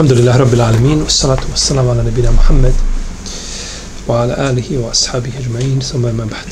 Alhamdulillah 0.00 0.38
Rabbil 0.38 0.60
Alamin 0.60 1.02
Wassalatu 1.04 1.44
wassalamu 1.52 1.92
ala 1.92 2.02
nabina 2.02 2.32
Muhammed 2.32 2.72
Wa 4.08 4.22
ala 4.22 4.34
alihi 4.48 4.78
wa 4.80 4.90
ashabihi 4.90 5.36
ajma'in 5.38 5.80
Thumma 5.80 6.08
ima 6.08 6.24
ba'd 6.24 6.48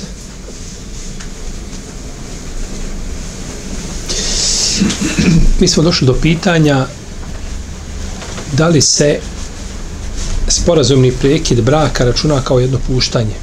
Mi 5.61 5.69
smo 5.69 5.83
došli 5.83 6.07
do 6.07 6.15
pitanja 6.21 6.87
da 8.52 8.69
li 8.69 8.83
se 8.83 9.21
sporazumni 10.49 11.12
prekid 11.12 11.60
braka 11.60 12.05
računa 12.05 12.43
kao 12.45 12.60
jedno 12.60 12.79
puštanje. 12.87 13.35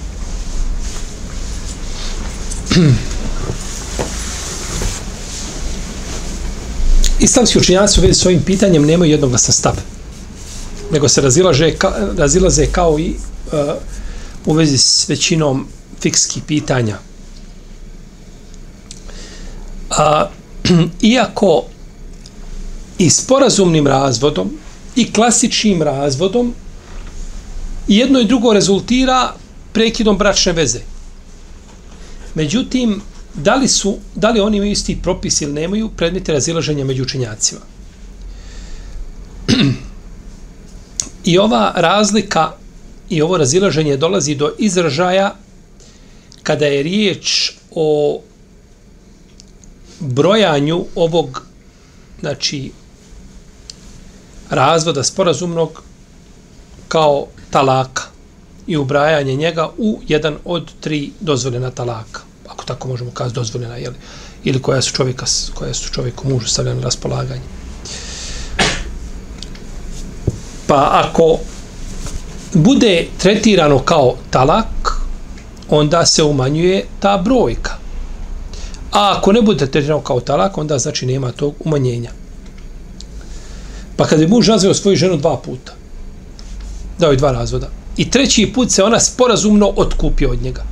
Islamski 7.19 7.59
učinjaci 7.59 7.99
u 7.99 8.03
vezi 8.03 8.13
s 8.13 8.25
ovim 8.25 8.41
pitanjem 8.41 8.85
nemaju 8.85 9.11
jednog 9.11 9.39
stav. 9.39 9.94
Nego 10.91 11.09
se 11.09 11.21
razilaže, 11.21 11.75
ka, 11.75 11.93
razilaze 12.17 12.65
kao 12.65 12.99
i 12.99 13.15
uh, 13.51 13.59
u 14.45 14.53
vezi 14.53 14.77
s 14.77 15.09
većinom 15.09 15.67
fikskih 16.01 16.43
pitanja. 16.47 16.97
A, 19.89 20.29
iako 21.01 21.63
i 22.97 23.09
sporazumnim 23.09 23.87
razvodom 23.87 24.49
i 24.95 25.13
klasičnim 25.13 25.81
razvodom 25.81 26.53
jedno 27.87 28.19
i 28.19 28.25
drugo 28.25 28.53
rezultira 28.53 29.33
prekidom 29.73 30.17
bračne 30.17 30.51
veze. 30.51 30.79
Međutim, 32.35 33.01
da 33.33 33.55
li, 33.55 33.67
su, 33.67 33.97
da 34.15 34.29
li 34.29 34.39
oni 34.39 34.57
imaju 34.57 34.71
isti 34.71 34.97
propis 35.03 35.41
ili 35.41 35.53
nemaju 35.53 35.89
predmete 35.89 36.31
razilaženja 36.31 36.85
među 36.85 37.03
učenjacima? 37.03 37.61
I 41.25 41.37
ova 41.37 41.73
razlika 41.75 42.51
i 43.09 43.21
ovo 43.21 43.37
razilaženje 43.37 43.97
dolazi 43.97 44.35
do 44.35 44.51
izražaja 44.59 45.35
kada 46.43 46.65
je 46.65 46.83
riječ 46.83 47.51
o 47.71 48.21
brojanju 49.99 50.85
ovog 50.95 51.41
znači 52.19 52.71
razvoda 54.49 55.03
sporazumnog 55.03 55.83
kao 56.87 57.27
talaka 57.49 58.03
i 58.67 58.77
ubrajanje 58.77 59.35
njega 59.35 59.69
u 59.77 59.99
jedan 60.07 60.37
od 60.45 60.71
tri 60.79 61.11
dozvoljena 61.19 61.71
talaka. 61.71 62.21
Ako 62.47 62.65
tako 62.65 62.87
možemo 62.87 63.11
kazati 63.11 63.35
dozvoljena, 63.35 63.77
jeli? 63.77 63.95
ili 64.43 64.61
koja 64.61 64.81
su 64.81 64.93
čovjeka, 64.93 65.25
koja 65.53 65.73
su 65.73 65.93
čovjeku 65.93 66.29
mužu 66.29 66.47
stavljena 66.47 66.75
na 66.75 66.83
raspolaganje. 66.83 67.41
Pa 70.67 71.03
ako 71.03 71.39
bude 72.53 73.07
tretirano 73.17 73.79
kao 73.79 74.15
talak, 74.29 75.01
onda 75.69 76.05
se 76.05 76.23
umanjuje 76.23 76.85
ta 76.99 77.17
brojka. 77.17 77.77
A 78.91 79.15
ako 79.17 79.31
ne 79.31 79.41
bude 79.41 79.57
tretirano 79.57 80.01
kao 80.01 80.19
talak, 80.19 80.57
onda 80.57 80.79
znači 80.79 81.05
nema 81.05 81.31
tog 81.31 81.53
umanjenja. 81.59 82.11
Pa 83.95 84.05
kada 84.05 84.21
je 84.21 84.27
muž 84.27 84.49
razveo 84.49 84.73
svoju 84.73 84.95
ženu 84.97 85.17
dva 85.17 85.37
puta, 85.37 85.73
dao 86.99 87.11
je 87.11 87.17
dva 87.17 87.31
razvoda, 87.31 87.69
i 87.97 88.09
treći 88.09 88.51
put 88.55 88.71
se 88.71 88.83
ona 88.83 88.99
sporazumno 88.99 89.73
otkupio 89.75 90.31
od 90.31 90.43
njega. 90.43 90.63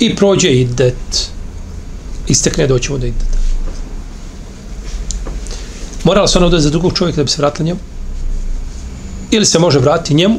I 0.00 0.16
prođe 0.16 0.52
idet. 0.52 0.76
det. 0.78 0.94
Istekne 2.28 2.66
doćemo 2.66 2.98
do 2.98 3.06
ideta. 3.06 3.39
Morala 6.04 6.28
se 6.28 6.38
ona 6.38 6.46
odati 6.46 6.62
za 6.62 6.70
drugog 6.70 6.92
čovjeka 6.92 7.16
da 7.16 7.24
bi 7.24 7.30
se 7.30 7.42
vratila 7.42 7.66
njemu? 7.66 7.80
Ili 9.30 9.46
se 9.46 9.58
može 9.58 9.78
vratiti 9.78 10.14
njemu 10.14 10.38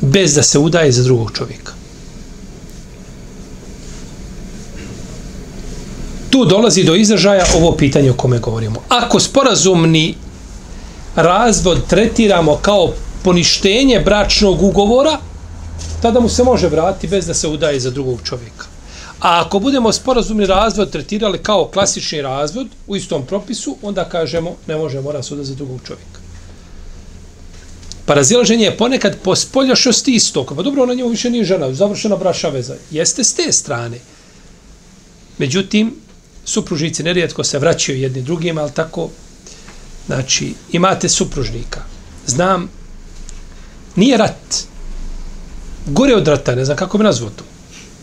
bez 0.00 0.34
da 0.34 0.42
se 0.42 0.58
udaje 0.58 0.92
za 0.92 1.02
drugog 1.02 1.32
čovjeka? 1.32 1.72
tu 6.32 6.44
dolazi 6.44 6.84
do 6.84 6.94
izražaja 6.94 7.44
ovo 7.56 7.76
pitanje 7.76 8.10
o 8.10 8.14
kome 8.14 8.38
govorimo. 8.38 8.80
Ako 8.88 9.20
sporazumni 9.20 10.14
razvod 11.16 11.86
tretiramo 11.88 12.56
kao 12.56 12.92
poništenje 13.22 14.00
bračnog 14.00 14.62
ugovora, 14.62 15.18
tada 16.02 16.20
mu 16.20 16.28
se 16.28 16.44
može 16.44 16.68
vratiti 16.68 17.06
bez 17.06 17.26
da 17.26 17.34
se 17.34 17.48
udaje 17.48 17.80
za 17.80 17.90
drugog 17.90 18.20
čovjeka. 18.24 18.71
A 19.22 19.40
ako 19.46 19.58
budemo 19.58 19.92
sporazumni 19.92 20.46
razvod 20.46 20.90
tretirali 20.90 21.38
kao 21.38 21.70
klasični 21.74 22.22
razvod 22.22 22.66
u 22.86 22.96
istom 22.96 23.26
propisu, 23.26 23.76
onda 23.82 24.04
kažemo 24.08 24.56
ne 24.66 24.76
može 24.76 25.00
mora 25.00 25.22
se 25.22 25.34
udati 25.34 25.48
za 25.48 25.54
drugog 25.54 25.80
čovjeka. 25.86 26.20
Pa 28.06 28.14
razilaženje 28.14 28.64
je 28.64 28.76
ponekad 28.76 29.16
po 29.22 29.36
spoljašnosti 29.36 30.14
istog. 30.14 30.52
Pa 30.56 30.62
dobro, 30.62 30.82
ona 30.82 30.94
njemu 30.94 31.08
više 31.08 31.30
nije 31.30 31.44
žena, 31.44 31.74
završena 31.74 32.16
braša 32.16 32.48
veza. 32.48 32.74
Jeste 32.90 33.24
s 33.24 33.34
te 33.34 33.52
strane. 33.52 33.98
Međutim, 35.38 35.94
supružnici 36.44 37.02
nerijetko 37.02 37.44
se 37.44 37.58
vraćaju 37.58 37.98
jedni 37.98 38.22
drugim, 38.22 38.58
ali 38.58 38.72
tako, 38.72 39.10
znači, 40.06 40.54
imate 40.72 41.08
supružnika. 41.08 41.80
Znam, 42.26 42.70
nije 43.96 44.16
rat. 44.16 44.64
Gore 45.86 46.14
od 46.14 46.28
rata, 46.28 46.54
ne 46.54 46.64
znam 46.64 46.76
kako 46.76 46.98
bi 46.98 47.04
nazvao 47.04 47.30
to. 47.30 47.44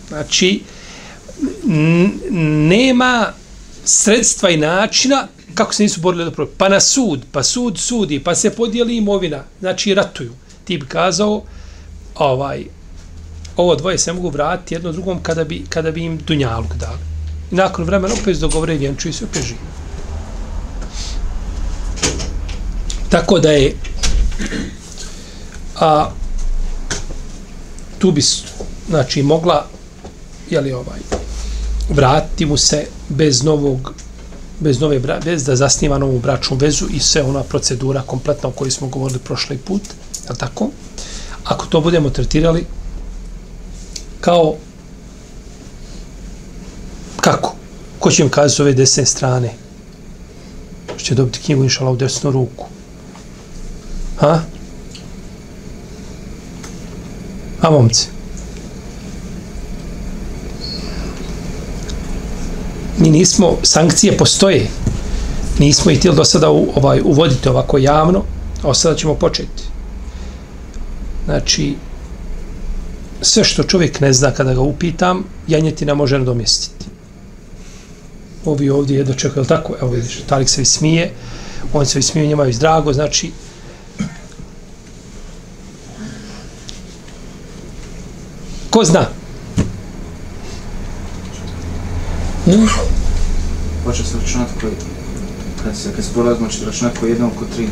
Znači, 0.07 0.61
nema 2.69 3.33
sredstva 3.85 4.49
i 4.49 4.57
načina 4.57 5.27
kako 5.53 5.73
se 5.73 5.83
nisu 5.83 6.01
borili 6.01 6.25
dobro. 6.25 6.47
Pa 6.57 6.69
na 6.69 6.79
sud, 6.79 7.25
pa 7.31 7.43
sud 7.43 7.79
sudi, 7.79 8.23
pa 8.23 8.35
se 8.35 8.49
podijeli 8.49 8.97
imovina. 8.97 9.43
Znači, 9.59 9.93
ratuju. 9.93 10.33
Ti 10.63 10.77
bi 10.77 10.85
kazao, 10.85 11.43
ovaj, 12.15 12.65
ovo 13.57 13.75
dvoje 13.75 13.97
se 13.97 14.13
mogu 14.13 14.29
vratiti 14.29 14.75
jedno 14.75 14.91
drugom 14.91 15.23
kada 15.23 15.43
bi, 15.43 15.65
kada 15.69 15.91
bi 15.91 16.03
im 16.03 16.17
dunjaluk 16.17 16.75
dali. 16.75 16.99
I 17.51 17.55
nakon 17.55 17.85
vremena 17.85 18.13
opet 18.21 18.37
dogovore 18.37 18.75
i 18.75 18.77
vjenčuju 18.77 19.13
se 19.13 19.25
opet 19.25 19.43
žive. 19.43 19.59
Tako 23.09 23.39
da 23.39 23.51
je 23.51 23.75
a 25.79 26.11
tu 27.99 28.11
bi 28.11 28.21
znači 28.89 29.23
mogla 29.23 29.67
je 30.49 30.61
li 30.61 30.71
ovaj 30.71 30.99
vratiti 31.89 32.45
mu 32.45 32.57
se 32.57 32.85
bez 33.09 33.43
novog 33.43 33.93
bez 34.59 34.79
nove 34.79 34.99
bra, 34.99 35.19
bez 35.25 35.43
da 35.43 35.55
zasniva 35.55 35.97
novu 35.97 36.19
bračnu 36.19 36.57
vezu 36.57 36.87
i 36.91 36.99
sve 36.99 37.23
ona 37.23 37.43
procedura 37.43 38.01
kompletna 38.01 38.49
o 38.49 38.51
kojoj 38.51 38.71
smo 38.71 38.87
govorili 38.87 39.19
prošli 39.19 39.57
put, 39.57 39.81
je 40.29 40.35
tako? 40.37 40.69
Ako 41.43 41.65
to 41.65 41.81
budemo 41.81 42.09
tretirali 42.09 42.65
kao 44.21 44.55
Kako? 47.21 47.55
Ko 47.99 48.11
će 48.11 48.23
im 48.23 48.29
kazati 48.29 48.55
s 48.55 48.59
ove 48.59 48.73
desne 48.73 49.05
strane? 49.05 49.53
Što 50.87 51.05
će 51.05 51.15
dobiti 51.15 51.39
knjigu 51.39 51.63
inšala 51.63 51.91
u 51.91 51.95
desnu 51.95 52.31
ruku? 52.31 52.65
Ha? 54.17 54.39
A 57.61 57.69
momci? 57.69 58.18
Mi 62.99 63.09
nismo, 63.09 63.57
sankcije 63.63 64.17
postoje. 64.17 64.67
Nismo 65.59 65.91
ih 65.91 65.99
tijeli 65.99 66.17
do 66.17 66.25
sada 66.25 66.49
u, 66.49 66.67
ovaj, 66.75 67.01
uvoditi 67.05 67.49
ovako 67.49 67.77
javno, 67.77 68.23
a 68.63 68.73
sada 68.73 68.95
ćemo 68.95 69.15
početi. 69.15 69.63
Znači, 71.25 71.75
sve 73.21 73.43
što 73.43 73.63
čovjek 73.63 73.99
ne 73.99 74.13
zna 74.13 74.31
kada 74.31 74.53
ga 74.53 74.61
upitam, 74.61 75.23
janjetina 75.47 75.93
može 75.93 76.19
nadomjestiti 76.19 76.85
ovi 78.45 78.69
ovdje 78.69 78.97
jedno 78.97 79.13
čekaju, 79.13 79.45
tako? 79.45 79.75
Evo 79.81 79.91
vidiš, 79.91 80.21
Talik 80.27 80.49
se 80.49 80.65
smije, 80.65 81.11
on 81.73 81.85
se 81.85 82.01
smije, 82.01 82.27
njima 82.27 82.45
je 82.45 82.53
drago, 82.53 82.93
znači, 82.93 83.31
ko 88.69 88.83
zna? 88.83 89.18
Hm? 92.49 92.65
počeo 93.85 94.05
se 94.05 94.17
računati 94.21 94.51
koji, 94.61 94.73
kad 95.63 95.77
se, 95.77 95.93
kad 95.95 96.05
se 96.05 96.11
sporazum 96.11 96.49
će 96.49 96.57
znači, 96.57 96.65
računati 96.65 96.99
koji 96.99 97.09
jednom 97.09 97.31
kod 97.39 97.47
tri. 97.55 97.67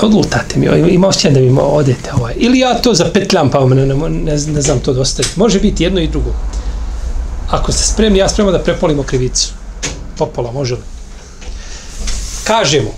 Odlutate 0.00 0.58
mi, 0.58 0.68
ovaj, 0.68 0.80
ima 0.90 1.08
osjećaj 1.08 1.30
da 1.30 1.40
mi 1.40 1.58
odete 1.60 2.12
ovaj. 2.14 2.34
Ili 2.36 2.58
ja 2.58 2.74
to 2.74 2.94
zapetljam 2.94 3.50
pa 3.50 3.66
ne, 3.66 3.86
ne, 3.86 3.94
ne, 4.08 4.32
ne 4.32 4.62
znam 4.62 4.80
to 4.80 4.92
dostaviti. 4.92 5.38
Može 5.38 5.60
biti 5.60 5.84
jedno 5.84 6.00
i 6.00 6.08
drugo. 6.08 6.30
Ako 7.50 7.72
ste 7.72 7.82
spremni, 7.82 8.18
ja 8.18 8.28
spremam 8.28 8.52
da 8.52 8.58
prepolimo 8.58 9.02
krivicu. 9.02 9.52
Popola, 10.18 10.52
može 10.52 10.74
li? 10.74 10.80
Kažemo, 12.44 12.90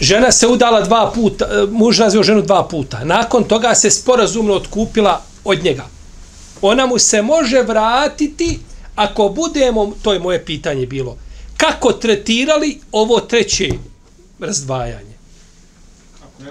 žena 0.00 0.32
se 0.32 0.46
udala 0.46 0.80
dva 0.80 1.12
puta, 1.14 1.44
eh, 1.44 1.66
muž 1.70 1.98
razvio 1.98 2.22
ženu 2.22 2.42
dva 2.42 2.68
puta. 2.68 3.04
Nakon 3.04 3.44
toga 3.44 3.74
se 3.74 3.90
sporazumno 3.90 4.54
otkupila 4.54 5.20
od 5.44 5.64
njega. 5.64 5.91
Ona 6.62 6.86
mu 6.86 6.98
se 6.98 7.22
može 7.22 7.62
vratiti 7.62 8.58
ako 8.94 9.28
budemo, 9.28 9.92
to 10.02 10.12
je 10.12 10.18
moje 10.18 10.44
pitanje 10.44 10.86
bilo, 10.86 11.16
kako 11.56 11.92
tretirali 11.92 12.80
ovo 12.92 13.20
treće 13.20 13.68
razdvajanje. 14.38 15.12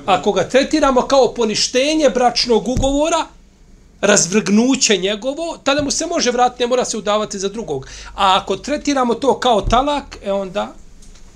Ako 0.06 0.32
ga 0.32 0.50
tretiramo 0.50 1.02
kao 1.02 1.34
poništenje 1.34 2.10
bračnog 2.10 2.68
ugovora, 2.68 3.26
razvrgnuće 4.02 4.98
njegovo, 4.98 5.58
tada 5.64 5.82
mu 5.82 5.92
se 5.92 6.06
može 6.06 6.32
vratiti, 6.32 6.64
ne 6.64 6.68
mora 6.68 6.86
se 6.86 6.98
udavati 6.98 7.40
za 7.40 7.50
drugog. 7.50 7.88
A 8.16 8.38
ako 8.42 8.58
tretiramo 8.58 9.14
to 9.14 9.40
kao 9.40 9.62
talak, 9.62 10.18
e 10.24 10.32
onda 10.32 10.74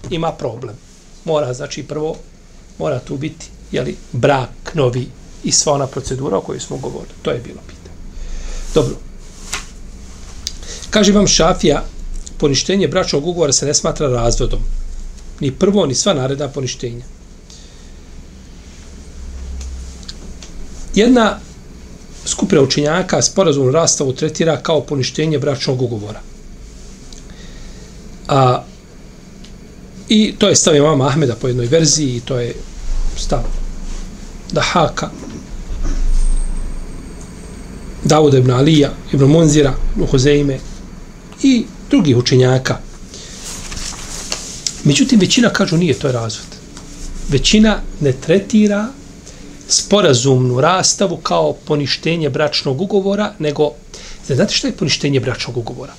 ima 0.09 0.31
problem. 0.31 0.75
Mora, 1.25 1.53
znači, 1.53 1.83
prvo, 1.83 2.15
mora 2.79 2.99
tu 2.99 3.17
biti, 3.17 3.45
jeli, 3.71 3.97
brak 4.11 4.71
novi 4.73 5.07
i 5.43 5.51
sva 5.51 5.73
ona 5.73 5.87
procedura 5.87 6.37
o 6.37 6.41
kojoj 6.41 6.59
smo 6.59 6.77
govorili. 6.77 7.13
To 7.21 7.31
je 7.31 7.39
bilo 7.39 7.59
pitanje. 7.67 7.74
Dobro. 8.75 8.95
Kaže 10.89 11.11
vam 11.11 11.27
Šafija, 11.27 11.83
poništenje 12.37 12.87
bračnog 12.87 13.27
ugovora 13.27 13.53
se 13.53 13.65
ne 13.65 13.73
smatra 13.73 14.07
razvodom. 14.07 14.59
Ni 15.39 15.51
prvo, 15.51 15.85
ni 15.85 15.95
sva 15.95 16.13
naredna 16.13 16.47
poništenja. 16.47 17.05
Jedna 20.95 21.39
skupina 22.25 22.61
učenjaka 22.61 23.21
sporazum 23.21 23.71
rastavu 23.71 24.13
tretira 24.13 24.57
kao 24.57 24.81
poništenje 24.81 25.39
bračnog 25.39 25.81
ugovora. 25.81 26.21
A, 28.27 28.63
I 30.09 30.35
to 30.37 30.49
je 30.49 30.55
stav 30.55 30.75
imama 30.75 31.07
Ahmeda 31.07 31.35
po 31.35 31.47
jednoj 31.47 31.65
verziji 31.65 32.15
i 32.15 32.21
to 32.21 32.39
je 32.39 32.55
stav 33.17 33.43
Dahaka, 34.51 35.09
Davuda 38.05 38.37
ibn 38.37 38.51
Alija, 38.51 38.91
ibn 39.13 39.25
Munzira, 39.25 39.73
Nuhozeime 39.95 40.59
i 41.43 41.65
drugih 41.89 42.17
učenjaka. 42.17 42.77
Međutim, 44.83 45.19
većina 45.19 45.49
kažu 45.49 45.77
nije 45.77 45.93
to 45.93 46.11
razvod. 46.11 46.45
Većina 47.29 47.79
ne 48.01 48.11
tretira 48.11 48.87
sporazumnu 49.67 50.61
rastavu 50.61 51.17
kao 51.17 51.53
poništenje 51.53 52.29
bračnog 52.29 52.81
ugovora, 52.81 53.33
nego, 53.39 53.71
znate 54.27 54.53
što 54.53 54.67
je 54.67 54.77
poništenje 54.77 55.19
bračnog 55.19 55.57
ugovora? 55.57 55.93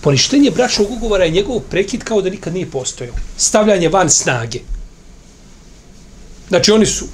Poništenje 0.00 0.50
bračnog 0.50 0.90
ugovora 0.90 1.24
je 1.24 1.30
njegov 1.30 1.60
prekid 1.60 2.04
kao 2.04 2.22
da 2.22 2.30
nikad 2.30 2.54
nije 2.54 2.70
postojao. 2.70 3.14
Stavljanje 3.36 3.88
van 3.88 4.10
snage. 4.10 4.60
Znači 6.48 6.72
oni 6.72 6.86
su 6.86 7.06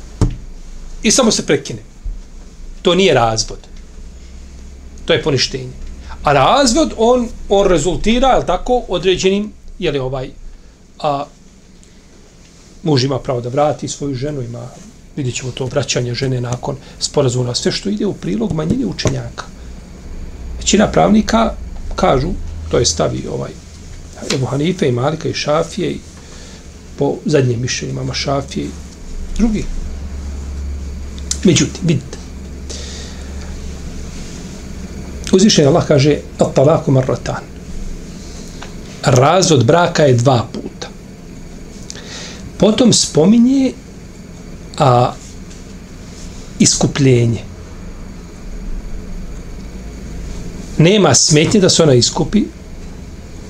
i 1.02 1.10
samo 1.10 1.30
se 1.30 1.46
prekine. 1.46 1.82
To 2.82 2.94
nije 2.94 3.14
razvod. 3.14 3.69
To 5.10 5.14
je 5.14 5.22
poništenje. 5.22 5.72
A 6.22 6.32
razvod, 6.32 6.92
on, 6.96 7.28
on 7.48 7.68
rezultira, 7.68 8.28
je 8.28 8.46
tako, 8.46 8.82
određenim, 8.88 9.52
je 9.78 9.90
li 9.90 9.98
ovaj, 9.98 10.30
a, 11.02 11.24
muž 12.82 13.04
ima 13.04 13.18
pravo 13.18 13.40
da 13.40 13.48
vrati 13.48 13.88
svoju 13.88 14.14
ženu, 14.14 14.42
ima 14.42 14.68
vidjet 15.16 15.34
ćemo 15.34 15.50
to 15.52 15.66
vraćanje 15.66 16.14
žene 16.14 16.40
nakon 16.40 16.76
sporazuma, 16.98 17.54
sve 17.54 17.72
što 17.72 17.88
ide 17.88 18.06
u 18.06 18.14
prilog 18.14 18.52
manjine 18.52 18.86
učenjaka. 18.86 19.44
Većina 20.58 20.86
pravnika 20.86 21.54
kažu, 21.96 22.30
to 22.70 22.78
je 22.78 22.86
stavi 22.86 23.26
ovaj 23.32 23.50
Ebu 24.34 24.46
Hanife 24.46 24.88
i 24.88 24.92
Malika 24.92 25.28
i 25.28 25.34
Šafije 25.34 25.90
i 25.90 26.00
po 26.98 27.16
zadnjem 27.24 27.60
mišljenju 27.60 27.92
imamo 27.92 28.14
Šafije 28.14 28.66
i 28.66 28.70
drugi. 29.38 29.64
Međutim, 31.44 31.82
vidite. 31.82 32.19
Uzvišen 35.32 35.68
Allah 35.68 35.86
kaže 35.86 36.18
At-talaku 36.38 36.90
marratan. 36.90 37.42
Razvod 39.02 39.64
braka 39.64 40.04
je 40.04 40.14
dva 40.14 40.46
puta. 40.52 40.88
Potom 42.58 42.92
spominje 42.92 43.72
a 44.78 45.12
iskupljenje. 46.58 47.42
Nema 50.78 51.14
smetnje 51.14 51.60
da 51.60 51.68
se 51.68 51.82
ona 51.82 51.94
iskupi, 51.94 52.42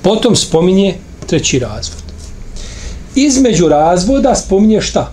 potom 0.01 0.35
spominje 0.35 0.97
treći 1.27 1.59
razvod. 1.59 2.03
Između 3.15 3.67
razvoda 3.67 4.35
spominje 4.35 4.81
šta? 4.81 5.11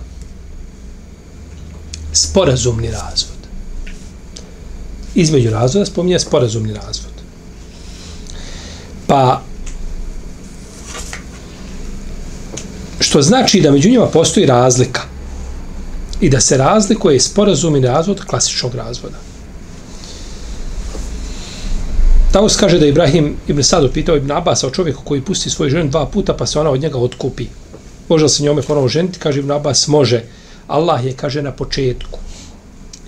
Sporazumni 2.13 2.91
razvod. 2.91 3.38
Između 5.15 5.49
razvoda 5.49 5.85
spominje 5.85 6.19
sporazumni 6.19 6.73
razvod. 6.73 7.13
Pa, 9.07 9.41
što 12.99 13.21
znači 13.21 13.61
da 13.61 13.71
među 13.71 13.89
njima 13.89 14.07
postoji 14.07 14.45
razlika 14.45 15.01
i 16.21 16.29
da 16.29 16.39
se 16.39 16.57
razlikuje 16.57 17.19
sporazumni 17.19 17.81
razvod 17.81 18.25
klasičnog 18.25 18.75
razvoda. 18.75 19.17
Taus 22.31 22.55
kaže 22.55 22.79
da 22.79 22.85
Ibrahim 22.85 23.35
Ibn 23.47 23.63
Sad 23.63 23.91
pitao 23.93 24.17
Ibn 24.17 24.31
Abbas 24.31 24.63
o 24.63 24.69
čovjeku 24.69 25.03
koji 25.03 25.21
pusti 25.21 25.49
svoju 25.49 25.69
ženu 25.69 25.89
dva 25.89 26.05
puta 26.05 26.33
pa 26.33 26.45
se 26.45 26.59
ona 26.59 26.69
od 26.69 26.81
njega 26.81 26.97
otkupi. 26.97 27.47
Može 28.09 28.23
li 28.23 28.29
se 28.29 28.43
njome 28.43 28.61
ponovo 28.61 28.87
ženiti? 28.87 29.19
Kaže 29.19 29.39
Ibn 29.39 29.51
Abbas, 29.51 29.87
može. 29.87 30.23
Allah 30.67 31.05
je, 31.05 31.13
kaže, 31.13 31.41
na 31.41 31.51
početku 31.51 32.19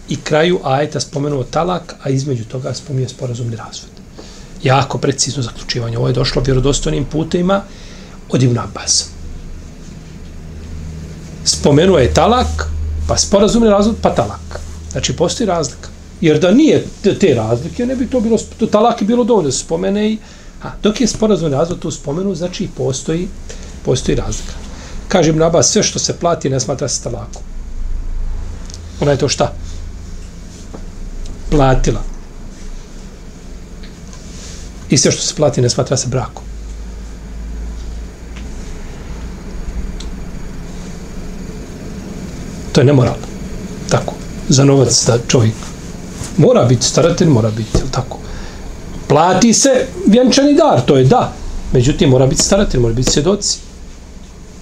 i 0.10 0.16
kraju 0.16 0.60
ajeta 0.64 1.00
spomenuo 1.00 1.44
talak, 1.44 1.96
a 2.04 2.10
između 2.10 2.46
toga 2.46 2.74
spominje 2.74 3.10
sporazumni 3.10 3.56
razvod. 3.56 3.92
Jako 4.64 4.98
precizno 4.98 5.44
zaključivanje. 5.44 5.98
Ovo 5.98 6.08
je 6.08 6.14
došlo 6.14 6.42
vjerodostojnim 6.42 7.06
putima 7.06 7.64
od 8.30 8.44
Ibn 8.44 8.58
Abbas. 8.58 9.06
Spomenuo 11.44 11.98
je 11.98 12.14
talak, 12.14 12.72
Pa 13.12 13.18
sporazumni 13.18 13.70
razvod, 13.70 13.96
pa 14.02 14.16
talak. 14.16 14.60
Znači, 14.92 15.16
postoji 15.16 15.48
razlika. 15.48 15.90
Jer 16.22 16.40
da 16.40 16.52
nije 16.52 16.86
te 17.20 17.34
razlike, 17.34 17.86
ne 17.86 17.96
bi 17.96 18.08
to 18.08 18.20
bilo, 18.20 18.38
to 18.58 18.68
talak 18.68 19.02
je 19.02 19.08
bilo 19.08 19.24
dovoljno 19.24 19.48
da 19.48 19.52
se 19.52 19.60
spomene 19.60 20.12
i, 20.12 20.18
a, 20.64 20.72
dok 20.84 21.02
je 21.02 21.08
sporazumni 21.08 21.56
razvod 21.56 21.80
tu 21.80 21.92
spomenu, 21.92 22.36
znači 22.36 22.70
postoji, 22.78 23.28
postoji 23.86 24.16
razlika. 24.16 24.54
Kažem 25.08 25.38
naba, 25.38 25.64
sve 25.64 25.84
što 25.84 26.00
se 26.00 26.18
plati 26.20 26.50
ne 26.50 26.60
smatra 26.60 26.88
se 26.88 27.04
talakom. 27.04 27.42
Ona 29.02 29.12
je 29.12 29.18
to 29.18 29.28
šta? 29.28 29.54
Platila. 31.52 32.02
I 34.90 34.98
sve 34.98 35.12
što 35.12 35.22
se 35.22 35.36
plati 35.36 35.62
ne 35.62 35.70
smatra 35.70 35.98
se 35.98 36.08
brakom. 36.08 36.44
To 42.72 42.82
je 42.82 42.86
nemoralno. 42.86 43.28
Tako. 43.90 44.14
Za 44.50 44.64
novac 44.64 45.06
da 45.08 45.18
čovjek 45.28 45.54
mora 46.38 46.66
biti 46.66 46.86
staratelj, 46.86 47.28
mora 47.28 47.50
biti, 47.50 47.80
tako. 47.92 48.18
Plati 49.08 49.54
se 49.54 49.88
vjenčani 50.08 50.54
dar, 50.54 50.82
to 50.86 50.98
je 50.98 51.04
da. 51.04 51.34
Međutim, 51.74 52.10
mora 52.10 52.28
biti 52.28 52.42
staratelj, 52.42 52.80
mora 52.82 52.94
biti 52.94 53.12
svjedoci. 53.12 53.60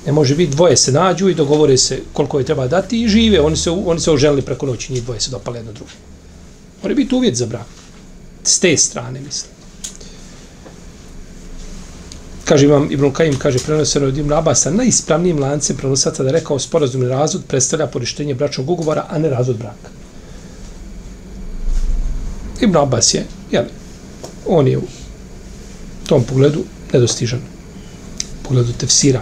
Ne 0.05 0.12
može 0.12 0.36
biti, 0.36 0.55
dvoje 0.55 0.77
se 0.77 0.91
nađu 0.91 1.29
i 1.29 1.36
dogovore 1.36 1.77
se 1.77 2.01
koliko 2.13 2.39
je 2.39 2.46
treba 2.46 2.67
dati 2.67 3.01
i 3.01 3.08
žive. 3.08 3.41
Oni 3.41 3.58
se, 3.58 3.72
oni 3.72 4.00
se 4.00 4.12
oženili 4.12 4.41
preko 4.41 4.65
noći, 4.65 4.93
njih 4.93 5.03
dvoje 5.03 5.19
se 5.19 5.31
dopale 5.31 5.60
jedno 5.60 5.72
drugo. 5.72 5.91
Mora 6.81 6.95
biti 6.95 7.15
uvjet 7.15 7.36
za 7.36 7.45
brak. 7.45 7.67
S 8.43 8.59
te 8.59 8.77
strane, 8.77 9.19
mislim 9.19 9.59
kaže 12.50 12.65
imam 12.65 12.91
Ibn 12.91 13.12
Kajim, 13.13 13.36
kaže 13.38 13.59
prenoseno 13.59 14.07
od 14.07 14.17
Ibn 14.17 14.33
Abasa, 14.33 14.71
najispravnijim 14.71 15.39
lancem 15.39 15.77
prenosaca 15.77 16.24
da 16.24 16.31
rekao 16.31 16.59
sporazumni 16.59 17.07
razvod 17.07 17.43
predstavlja 17.48 17.88
porištenje 17.88 18.33
bračnog 18.33 18.69
ugovora, 18.69 19.05
a 19.09 19.17
ne 19.17 19.29
razvod 19.29 19.57
braka. 19.57 19.89
Ibn 22.62 22.77
Abbas 22.77 23.13
je, 23.13 23.25
jel, 23.51 23.65
on 24.48 24.67
je 24.67 24.77
u 24.77 24.88
tom 26.07 26.24
pogledu 26.24 26.63
nedostižan. 26.93 27.39
Pogledu 28.43 28.74
tefsira. 28.74 29.21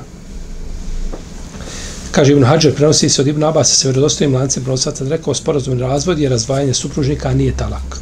Kaže 2.17 2.33
Ibn 2.33 2.43
Hajar, 2.43 2.73
prenosi 2.73 3.09
se 3.09 3.21
od 3.21 3.27
Ibn 3.27 3.43
Abasa 3.43 3.75
se 3.75 3.87
vjerodostojim 3.87 4.35
lancem 4.35 4.63
prenosaca 4.63 5.03
da 5.03 5.09
rekao 5.09 5.33
sporazumni 5.33 5.81
razvod 5.81 6.19
je 6.19 6.29
razvajanje 6.29 6.73
supružnika, 6.73 7.29
a 7.29 7.33
nije 7.33 7.57
talak. 7.57 7.99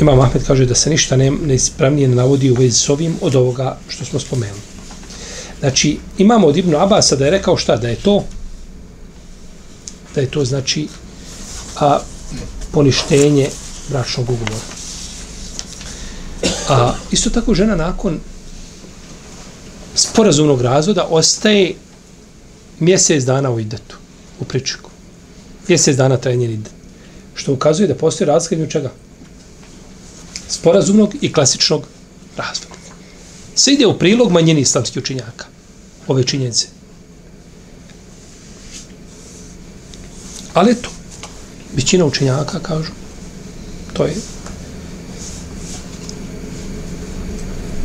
Imam 0.00 0.20
Ahmed 0.20 0.42
kaže 0.46 0.66
da 0.66 0.74
se 0.74 0.90
ništa 0.90 1.16
ne, 1.16 1.30
neispravnije 1.30 2.08
ne 2.08 2.14
navodi 2.14 2.50
u 2.50 2.54
vezi 2.54 2.78
s 2.78 2.88
ovim 2.88 3.14
od 3.20 3.36
ovoga 3.36 3.76
što 3.88 4.04
smo 4.04 4.20
spomenuli. 4.20 4.60
Znači, 5.60 5.98
imamo 6.18 6.46
od 6.46 6.56
Ibn 6.56 6.74
Abasa 6.74 7.16
da 7.16 7.24
je 7.24 7.30
rekao 7.30 7.56
šta, 7.56 7.76
da 7.76 7.88
je 7.88 7.96
to 7.96 8.24
da 10.14 10.20
je 10.20 10.30
to 10.30 10.44
znači 10.44 10.88
a, 11.80 11.98
poništenje 12.72 13.48
bračnog 13.88 14.30
ugovora. 14.30 14.66
A 16.68 16.94
isto 17.10 17.30
tako 17.30 17.54
žena 17.54 17.76
nakon 17.76 18.20
sporazumnog 19.96 20.60
razvoda 20.60 21.06
ostaje 21.10 21.74
mjesec 22.80 23.24
dana 23.24 23.50
u 23.50 23.60
idetu, 23.60 23.96
u 24.40 24.44
pričeku. 24.44 24.90
Mjesec 25.68 25.96
dana 25.96 26.16
traje 26.16 26.36
njen 26.36 26.50
idet. 26.50 26.72
Što 27.34 27.52
ukazuje 27.52 27.88
da 27.88 27.94
postoji 27.94 28.26
razlika 28.28 28.54
između 28.54 28.70
čega? 28.70 28.92
Sporazumnog 30.48 31.14
i 31.20 31.32
klasičnog 31.32 31.86
razvoda. 32.36 32.74
Sve 33.54 33.72
ide 33.72 33.86
u 33.86 33.98
prilog 33.98 34.32
manjeni 34.32 34.60
islamskih 34.60 35.02
učinjaka. 35.02 35.46
Ove 36.08 36.24
činjenice. 36.24 36.66
Ali 40.54 40.74
to, 40.74 40.90
većina 41.76 42.04
učenjaka 42.04 42.58
kažu, 42.58 42.92
to 43.92 44.04
je 44.04 44.14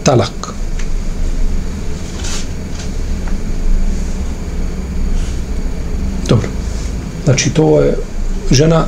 talak. 0.03 0.53
Dobro. 6.27 6.47
Znači, 7.25 7.49
to 7.49 7.81
je 7.81 7.97
žena 8.51 8.85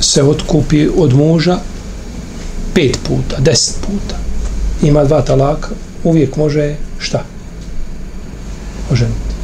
se 0.00 0.22
otkupi 0.22 0.88
od 0.96 1.14
muža 1.14 1.58
pet 2.74 2.98
puta, 3.08 3.36
deset 3.40 3.76
puta. 3.80 4.16
Ima 4.82 5.04
dva 5.04 5.22
talaka, 5.22 5.68
uvijek 6.04 6.36
može 6.36 6.74
šta? 6.98 7.24
Oženiti. 8.90 9.34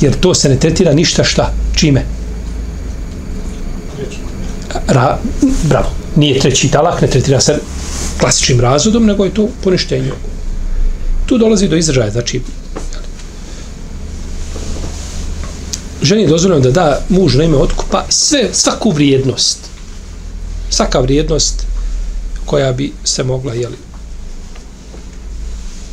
Jer 0.00 0.14
to 0.20 0.34
se 0.34 0.48
ne 0.48 0.56
tretira 0.56 0.92
ništa 0.92 1.24
šta? 1.24 1.52
Čime? 1.76 2.04
Ra, 4.86 5.18
bravo. 5.68 5.90
Nije 6.16 6.40
treći 6.40 6.68
talak, 6.68 7.00
ne 7.00 7.08
tretira 7.08 7.40
se 7.40 7.58
klasičnim 8.20 8.60
razvodom, 8.60 9.06
nego 9.06 9.24
je 9.24 9.34
to 9.34 9.48
poništenje. 9.64 10.12
Tu 11.26 11.38
dolazi 11.38 11.68
do 11.68 11.76
izražaja, 11.76 12.10
znači 12.10 12.42
ženi 16.10 16.22
je 16.22 16.28
dozvoljeno 16.28 16.60
da 16.60 16.70
da 16.70 17.00
muž 17.08 17.36
na 17.36 17.44
ime 17.44 17.56
otkupa 17.56 18.04
sve, 18.08 18.48
svaku 18.52 18.90
vrijednost. 18.90 19.58
Svaka 20.70 21.00
vrijednost 21.00 21.66
koja 22.44 22.72
bi 22.72 22.92
se 23.04 23.24
mogla 23.24 23.54
jeli, 23.54 23.76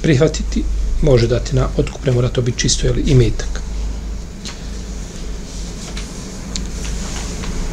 prihvatiti, 0.01 0.63
može 1.01 1.27
dati 1.27 1.55
na 1.55 1.67
otkup, 1.77 2.05
ne 2.05 2.12
mora 2.12 2.29
to 2.29 2.41
biti 2.41 2.59
čisto 2.59 2.88
jeli, 2.88 3.03
imetak. 3.07 3.62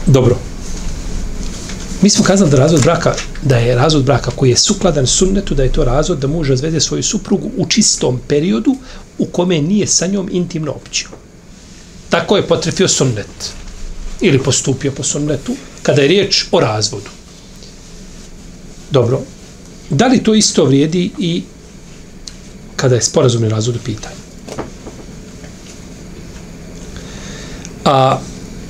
Dobro. 0.06 0.36
Mi 2.02 2.10
smo 2.10 2.24
kazali 2.24 2.50
da 2.50 2.56
razvod 2.56 2.82
braka, 2.82 3.14
da 3.42 3.56
je 3.56 3.74
razvod 3.74 4.04
braka 4.04 4.30
koji 4.30 4.50
je 4.50 4.56
sukladan 4.56 5.06
sunnetu, 5.06 5.54
da 5.54 5.62
je 5.62 5.72
to 5.72 5.84
razvod 5.84 6.18
da 6.18 6.26
muž 6.26 6.50
razvede 6.50 6.80
svoju 6.80 7.02
suprugu 7.02 7.50
u 7.56 7.66
čistom 7.66 8.20
periodu 8.28 8.76
u 9.18 9.26
kome 9.26 9.62
nije 9.62 9.86
sa 9.86 10.06
njom 10.06 10.28
intimno 10.32 10.72
općio. 10.72 11.23
Tako 12.14 12.36
je 12.36 12.46
potrefio 12.46 12.88
sunnet. 12.88 13.52
Ili 14.20 14.42
postupio 14.42 14.92
po 14.92 15.02
sunnetu 15.02 15.56
kada 15.82 16.02
je 16.02 16.08
riječ 16.08 16.44
o 16.52 16.60
razvodu. 16.60 17.10
Dobro. 18.90 19.20
Da 19.90 20.06
li 20.06 20.22
to 20.22 20.34
isto 20.34 20.64
vrijedi 20.64 21.10
i 21.18 21.42
kada 22.76 22.94
je 22.94 23.02
sporazumni 23.02 23.48
razvod 23.48 23.76
u 23.76 23.78
pitanju? 23.78 24.16
A 27.84 28.18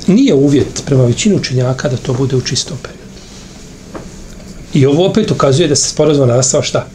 nije 0.07 0.35
uvjet 0.35 0.83
prema 0.87 1.05
većinu 1.05 1.37
učenjaka 1.37 1.89
da 1.89 1.97
to 1.97 2.13
bude 2.13 2.37
u 2.37 2.41
čistom 2.41 2.77
periodu. 2.83 3.21
I 4.75 4.87
ovo 4.87 5.07
opet 5.07 5.31
ukazuje 5.31 5.69
da 5.69 5.77
se 5.77 5.89
sporazum 5.89 6.29
nastava 6.29 6.63
šta? 6.63 6.87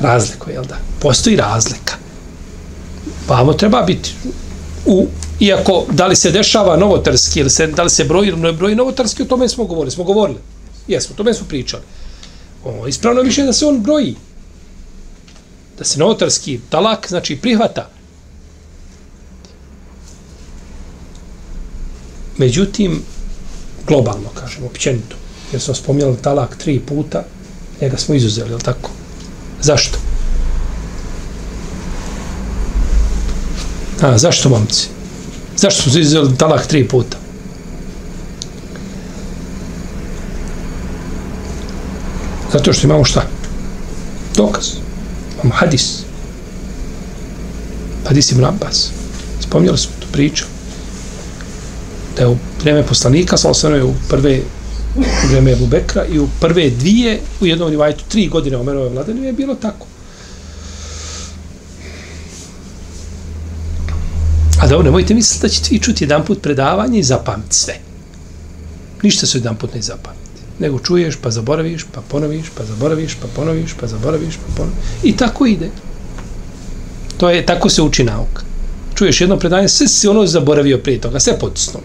Razliko, 0.00 0.50
jel 0.50 0.64
da? 0.64 0.78
Postoji 1.00 1.36
razlika. 1.36 1.94
Pa 3.26 3.40
ovo 3.40 3.52
treba 3.52 3.82
biti 3.82 4.14
u 4.86 5.06
iako 5.40 5.86
da 5.90 6.06
li 6.06 6.16
se 6.16 6.30
dešava 6.30 6.76
novotarski 6.76 7.40
ili 7.40 7.50
se, 7.50 7.66
da 7.66 7.82
li 7.82 7.90
se 7.90 8.04
broji 8.04 8.28
ili 8.28 8.40
ne 8.40 8.52
broji 8.52 8.74
novotarski, 8.74 9.22
o 9.22 9.26
tome 9.26 9.48
smo 9.48 9.64
govorili. 9.64 9.90
Smo 9.90 10.04
govorili. 10.04 10.38
Jesmo, 10.88 11.14
o 11.14 11.16
tome 11.16 11.34
smo 11.34 11.46
pričali. 11.46 11.82
O, 12.64 12.86
ispravno 12.86 13.22
više 13.22 13.42
da 13.42 13.52
se 13.52 13.66
on 13.66 13.82
broji. 13.82 14.16
Da 15.78 15.84
se 15.84 15.98
novotarski 15.98 16.60
talak, 16.68 17.06
znači 17.08 17.36
prihvata. 17.36 17.90
Međutim, 22.36 23.02
globalno, 23.86 24.28
kažemo, 24.34 24.66
općenito, 24.66 25.16
jer 25.52 25.62
smo 25.62 25.74
spomnjali 25.74 26.16
talak 26.22 26.56
tri 26.56 26.80
puta, 26.80 27.24
njega 27.80 27.96
smo 27.96 28.14
izuzeli, 28.14 28.52
je 28.52 28.58
tako? 28.58 28.90
Zašto? 29.62 29.98
A, 34.02 34.18
zašto, 34.18 34.48
momci? 34.48 34.99
Zašto 35.60 35.90
su 35.90 36.00
izuzeli 36.00 36.36
talak 36.36 36.66
tri 36.66 36.88
puta? 36.88 37.16
Zato 42.52 42.72
što 42.72 42.86
imamo 42.86 43.04
šta? 43.04 43.22
Dokaz. 44.36 44.66
Imamo 45.34 45.54
hadis. 45.54 45.98
Hadis 48.08 48.32
ibn 48.32 48.44
Abbas. 48.44 48.90
Spomnjali 49.40 49.78
smo 49.78 49.92
tu 50.00 50.06
priču. 50.12 50.44
Da 52.16 52.22
je 52.22 52.28
u 52.28 52.36
vreme 52.62 52.86
poslanika, 52.86 53.36
sa 53.36 53.50
osvrame 53.50 53.84
u 53.84 53.94
prve 54.08 54.40
u 54.96 55.28
vreme 55.30 55.52
Ebu 55.52 55.66
Bekra 55.66 56.04
i 56.04 56.18
u 56.18 56.28
prve 56.40 56.70
dvije, 56.70 57.20
u 57.40 57.46
jednom 57.46 57.70
rivajtu, 57.70 58.04
tri 58.08 58.28
godine 58.28 58.56
Omerove 58.56 58.88
vladane, 58.88 59.26
je 59.26 59.32
bilo 59.32 59.54
tako. 59.54 59.86
Dobro, 64.70 64.84
nemojte 64.84 65.14
misliti 65.14 65.42
da 65.42 65.48
ćete 65.48 65.68
vi 65.70 65.78
čuti 65.78 66.04
jedan 66.04 66.24
put 66.24 66.42
predavanje 66.42 66.98
i 66.98 67.02
zapamti 67.02 67.56
sve. 67.56 67.74
Ništa 69.02 69.26
se 69.26 69.38
jedan 69.38 69.56
put 69.56 69.74
ne 69.74 69.82
zapamti. 69.82 70.20
Nego 70.58 70.78
čuješ, 70.78 71.16
pa 71.16 71.30
zaboraviš, 71.30 71.86
pa 71.92 72.00
ponoviš, 72.00 72.46
pa 72.54 72.64
zaboraviš, 72.64 73.14
pa 73.22 73.28
ponoviš, 73.36 73.74
pa 73.80 73.86
zaboraviš, 73.86 74.36
pa 74.36 74.54
ponoviš. 74.56 74.78
I 75.02 75.16
tako 75.16 75.46
ide. 75.46 75.70
To 77.16 77.30
je, 77.30 77.46
tako 77.46 77.68
se 77.68 77.82
uči 77.82 78.04
nauka. 78.04 78.42
Čuješ 78.94 79.20
jedno 79.20 79.36
predavanje, 79.36 79.68
sve 79.68 79.88
si 79.88 80.08
ono 80.08 80.26
zaboravio 80.26 80.78
prije 80.78 81.00
toga, 81.00 81.20
sve 81.20 81.38
potisnulo. 81.38 81.84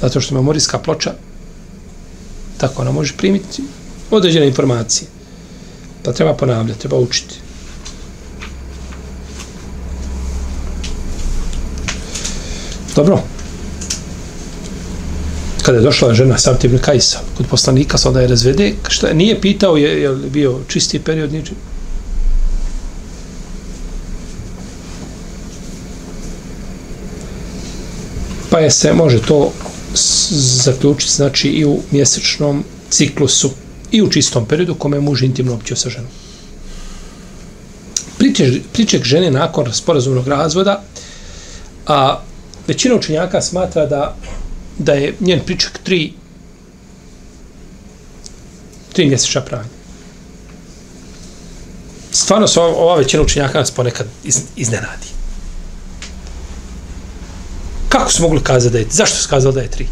Zato 0.00 0.20
što 0.20 0.34
memorijska 0.34 0.78
ploča, 0.78 1.14
tako 2.58 2.82
ona 2.82 2.92
može 2.92 3.16
primiti 3.16 3.62
određene 4.10 4.46
informacije. 4.46 5.08
Pa 6.02 6.12
treba 6.12 6.34
ponavljati, 6.34 6.80
treba 6.80 6.96
učiti. 6.98 7.43
Dobro. 12.96 13.22
Kada 15.62 15.78
je 15.78 15.84
došla 15.84 16.14
žena 16.14 16.38
Sabit 16.38 16.64
ibn 16.64 16.78
Kajsa 16.78 17.20
kod 17.36 17.46
poslanika, 17.46 17.98
sada 17.98 18.20
je 18.20 18.28
razvede, 18.28 18.72
šta 18.88 19.12
nije 19.12 19.40
pitao 19.40 19.76
je, 19.76 20.02
je 20.02 20.10
li 20.10 20.30
bio 20.30 20.60
čisti 20.68 20.98
period 20.98 21.32
ničeg. 21.32 21.56
Pa 28.50 28.58
je 28.58 28.70
se, 28.70 28.92
može 28.92 29.22
to 29.22 29.52
zaključiti, 30.64 31.12
znači 31.12 31.48
i 31.48 31.64
u 31.64 31.80
mjesečnom 31.90 32.64
ciklusu 32.90 33.50
i 33.90 34.02
u 34.02 34.10
čistom 34.10 34.46
periodu 34.46 34.74
kome 34.74 34.96
je 34.96 35.00
muž 35.00 35.22
intimno 35.22 35.54
općio 35.54 35.76
sa 35.76 35.90
ženom. 35.90 36.10
Priček 38.72 39.04
žene 39.04 39.30
nakon 39.30 39.72
sporazumnog 39.72 40.28
razvoda, 40.28 40.82
a 41.86 42.20
većina 42.66 42.94
učenjaka 42.94 43.42
smatra 43.42 43.86
da 43.86 44.16
da 44.78 44.92
je 44.92 45.14
njen 45.20 45.40
pričak 45.46 45.78
tri 45.78 46.12
tri 48.92 49.06
mjesečna 49.06 49.40
pranja. 49.40 49.68
Stvarno 52.12 52.48
se 52.48 52.60
ova 52.60 52.96
većina 52.96 53.22
učenjaka 53.22 53.58
nas 53.58 53.70
ponekad 53.70 54.06
iz, 54.24 54.40
iznenadi. 54.56 55.06
Kako 57.88 58.12
su 58.12 58.22
mogli 58.22 58.42
kazati 58.42 58.72
da 58.72 58.78
je 58.78 58.86
Zašto 58.90 59.16
su 59.16 59.28
kazali 59.28 59.54
da 59.54 59.60
je 59.60 59.70
tri? 59.70 59.88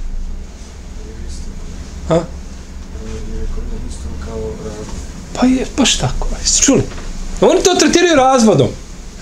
Ha? 2.08 2.20
Pa 5.34 5.46
je, 5.46 5.66
baš 5.76 5.98
tako. 5.98 6.28
Jeste 6.42 6.62
čuli? 6.62 6.82
Oni 7.40 7.62
to 7.62 7.74
tretiraju 7.74 8.16
razvodom. 8.16 8.68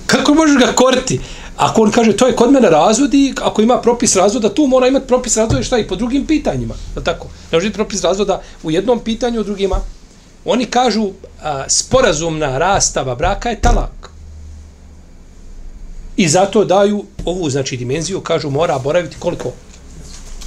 Kako 0.06 0.34
možeš 0.34 0.58
ga 0.58 0.72
koriti? 0.72 1.20
Ako 1.60 1.82
on 1.82 1.90
kaže, 1.92 2.16
to 2.16 2.26
je 2.26 2.36
kod 2.36 2.52
mene 2.52 2.70
razvod 2.70 3.14
i 3.14 3.34
ako 3.42 3.62
ima 3.62 3.80
propis 3.80 4.16
razvoda, 4.16 4.48
tu 4.54 4.66
mora 4.66 4.88
imati 4.88 5.06
propis 5.06 5.36
razvoda 5.36 5.62
šta 5.62 5.78
i 5.78 5.86
po 5.88 5.96
drugim 5.96 6.26
pitanjima. 6.26 6.74
Je 6.96 7.04
tako? 7.04 7.26
Ne 7.52 7.58
može 7.58 7.72
propis 7.72 8.02
razvoda 8.02 8.42
u 8.62 8.70
jednom 8.70 9.00
pitanju, 9.00 9.40
u 9.40 9.44
drugima. 9.44 9.80
Oni 10.44 10.66
kažu, 10.66 11.10
a, 11.42 11.64
sporazumna 11.68 12.58
rastava 12.58 13.14
braka 13.14 13.50
je 13.50 13.60
talak. 13.60 14.10
I 16.16 16.28
zato 16.28 16.64
daju 16.64 17.04
ovu, 17.24 17.50
znači, 17.50 17.76
dimenziju, 17.76 18.20
kažu, 18.20 18.50
mora 18.50 18.78
boraviti 18.78 19.16
koliko? 19.18 19.52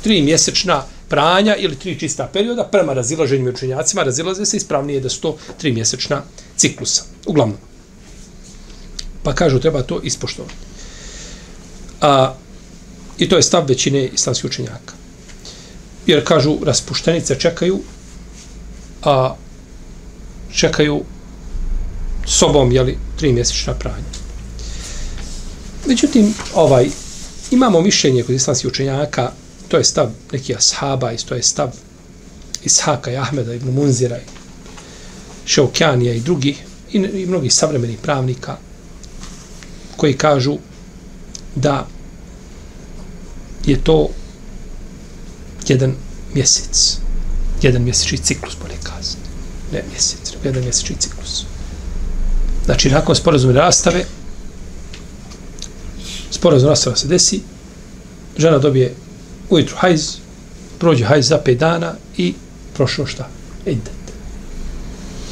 Tri 0.01 0.21
mjesečna 0.21 0.83
pranja 1.09 1.55
ili 1.55 1.75
tri 1.75 1.99
čista 1.99 2.29
perioda, 2.33 2.63
prema 2.63 2.93
razilaženju 2.93 3.49
učenjacima, 3.49 4.03
razilaze 4.03 4.45
se 4.45 4.57
ispravnije 4.57 4.99
da 4.99 5.09
su 5.09 5.21
to 5.21 5.37
tri 5.57 5.71
mjesečna 5.71 6.21
ciklusa. 6.57 7.03
Uglavnom. 7.25 7.57
Pa 9.23 9.33
kažu, 9.33 9.59
treba 9.59 9.83
to 9.83 9.99
ispoštovati. 10.03 10.62
A, 12.03 12.35
I 13.17 13.29
to 13.29 13.35
je 13.35 13.43
stav 13.43 13.65
većine 13.67 14.07
islamskih 14.07 14.45
učenjaka. 14.45 14.93
Jer 16.07 16.25
kažu, 16.25 16.57
raspuštenice 16.65 17.39
čekaju, 17.39 17.79
a 19.03 19.35
čekaju 20.55 21.03
sobom, 22.25 22.71
jeli, 22.71 22.97
tri 23.17 23.33
mjesečna 23.33 23.73
pranja. 23.73 24.11
Međutim, 25.87 26.33
ovaj, 26.53 26.89
imamo 27.51 27.81
mišljenje 27.81 28.23
kod 28.23 28.35
islamskih 28.35 28.67
učenjaka, 28.67 29.31
to 29.67 29.77
je 29.77 29.83
stav 29.83 30.09
neki 30.31 30.55
ashaba, 30.55 31.11
i 31.13 31.17
to 31.17 31.35
je 31.35 31.43
stav 31.43 31.71
Ishaka 32.63 33.11
i 33.11 33.17
Ahmeda, 33.17 33.53
ibn 33.53 33.71
Munzira, 33.71 34.17
i 34.17 34.27
Šeokjanija 35.45 36.13
i 36.13 36.19
drugih, 36.19 36.63
i, 36.91 36.97
i 36.97 37.25
mnogih 37.25 37.53
savremenih 37.53 37.99
pravnika, 38.01 38.57
koji 39.97 40.17
kažu 40.17 40.57
da 41.55 41.87
je 43.65 43.83
to 43.83 44.09
jedan 45.67 45.95
mjesec, 46.33 46.97
jedan 47.61 47.83
mjesečni 47.83 48.17
ciklus, 48.17 48.57
bolje 48.61 48.77
kazati. 48.83 49.29
Ne 49.71 49.83
mjesec, 49.91 50.33
jedan 50.43 50.63
mjesečni 50.63 50.95
ciklus. 50.99 51.43
Znači, 52.65 52.89
nakon 52.89 53.15
sporazumne 53.15 53.59
rastave, 53.59 54.05
sporazum 56.31 56.69
rastava 56.69 56.95
se 56.95 57.07
desi, 57.07 57.41
žena 58.37 58.57
dobije 58.57 58.95
ujutru 59.49 59.75
hajz, 59.77 60.01
prođe 60.79 61.05
hajz 61.05 61.27
za 61.27 61.41
5 61.45 61.57
dana 61.57 61.95
i 62.17 62.33
prošao 62.73 63.05
šta? 63.05 63.29
Idet. 63.65 64.03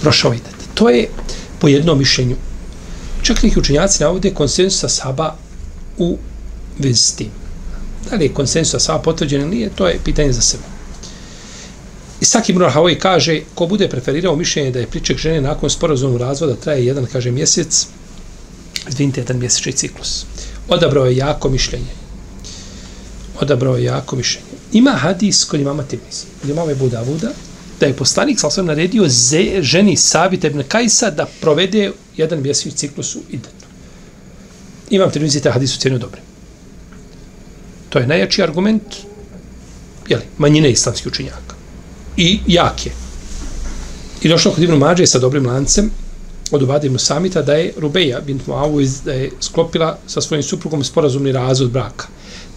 Prošao 0.01 0.33
idet. 0.33 0.55
To 0.73 0.89
je 0.89 1.09
po 1.59 1.67
jednom 1.67 1.99
mišljenju. 1.99 2.35
Čak 3.21 3.43
neki 3.43 3.59
učenjaci 3.59 4.03
navode 4.03 4.33
konsensusa 4.33 4.89
saba 4.89 5.35
u 5.97 6.17
vezi 6.79 7.01
s 7.01 7.15
tim. 7.15 7.40
Da 8.09 8.15
li 8.15 8.25
je 8.25 8.33
konsensus 8.33 8.83
sa 8.83 8.97
potvrđen 8.97 9.41
ili 9.41 9.49
nije, 9.49 9.69
to 9.69 9.87
je 9.87 9.99
pitanje 10.03 10.33
za 10.33 10.41
sebe. 10.41 10.63
I 12.21 12.25
Saki 12.25 12.51
Ibn 12.51 12.61
Rahavoj 12.61 12.99
kaže, 12.99 13.41
ko 13.55 13.65
bude 13.67 13.89
preferirao 13.89 14.35
mišljenje 14.35 14.71
da 14.71 14.79
je 14.79 14.87
priček 14.87 15.17
žene 15.17 15.41
nakon 15.41 15.69
sporazumnog 15.69 16.21
razvoda 16.21 16.55
traje 16.55 16.85
jedan, 16.85 17.05
kaže, 17.05 17.31
mjesec, 17.31 17.87
izvinite, 18.89 19.21
jedan 19.21 19.39
mjesečni 19.39 19.71
ciklus. 19.73 20.25
Odabrao 20.69 21.05
je 21.05 21.17
jako 21.17 21.49
mišljenje. 21.49 21.93
Odabrao 23.39 23.77
je 23.77 23.83
jako 23.83 24.15
mišljenje. 24.15 24.47
Ima 24.73 24.91
hadis 24.91 25.43
kod 25.43 25.59
imama 25.59 25.83
Tirmizi, 25.83 26.25
kod 26.41 26.49
imama 26.49 26.71
Ebu 26.71 26.89
Davuda, 26.89 27.31
da 27.79 27.85
je 27.85 27.95
poslanik 27.95 28.39
sa 28.39 28.47
osvijem 28.47 28.67
naredio 28.67 29.07
ze, 29.07 29.61
ženi 29.61 29.97
Savita 29.97 30.47
ibn 30.47 30.63
Kajsa 30.67 31.09
da 31.09 31.25
provede 31.41 31.91
jedan 32.17 32.41
mjesečni 32.41 32.71
ciklus 32.71 33.15
u 33.15 33.19
idetu. 33.29 33.65
Imam 34.89 35.11
Tirmizi 35.11 35.41
te 35.41 35.51
hadisu 35.51 35.79
cijenu 35.79 35.97
dobre. 35.97 36.21
To 37.91 37.99
je 37.99 38.07
najjači 38.07 38.43
argument 38.43 38.83
jeli, 40.07 40.23
manjine 40.37 40.71
islamskih 40.71 41.07
učinjaka. 41.07 41.55
I 42.17 42.39
jak 42.47 42.85
je. 42.85 42.91
I 44.21 44.29
došlo 44.29 44.51
kod 44.51 44.63
Ibn 44.63 44.73
Mađe 44.73 45.07
sa 45.07 45.19
dobrim 45.19 45.45
lancem 45.45 45.91
od 46.51 46.63
Ubade 46.63 46.87
ibn 46.87 46.99
Samita 46.99 47.41
da 47.41 47.53
je 47.53 47.73
Rubeja 47.77 48.21
bint 48.21 48.47
Muawiz 48.47 49.03
da 49.05 49.13
je 49.13 49.31
sklopila 49.39 49.97
sa 50.07 50.21
svojim 50.21 50.43
suprugom 50.43 50.83
sporazumni 50.83 51.31
razvod 51.31 51.71
braka. 51.71 52.07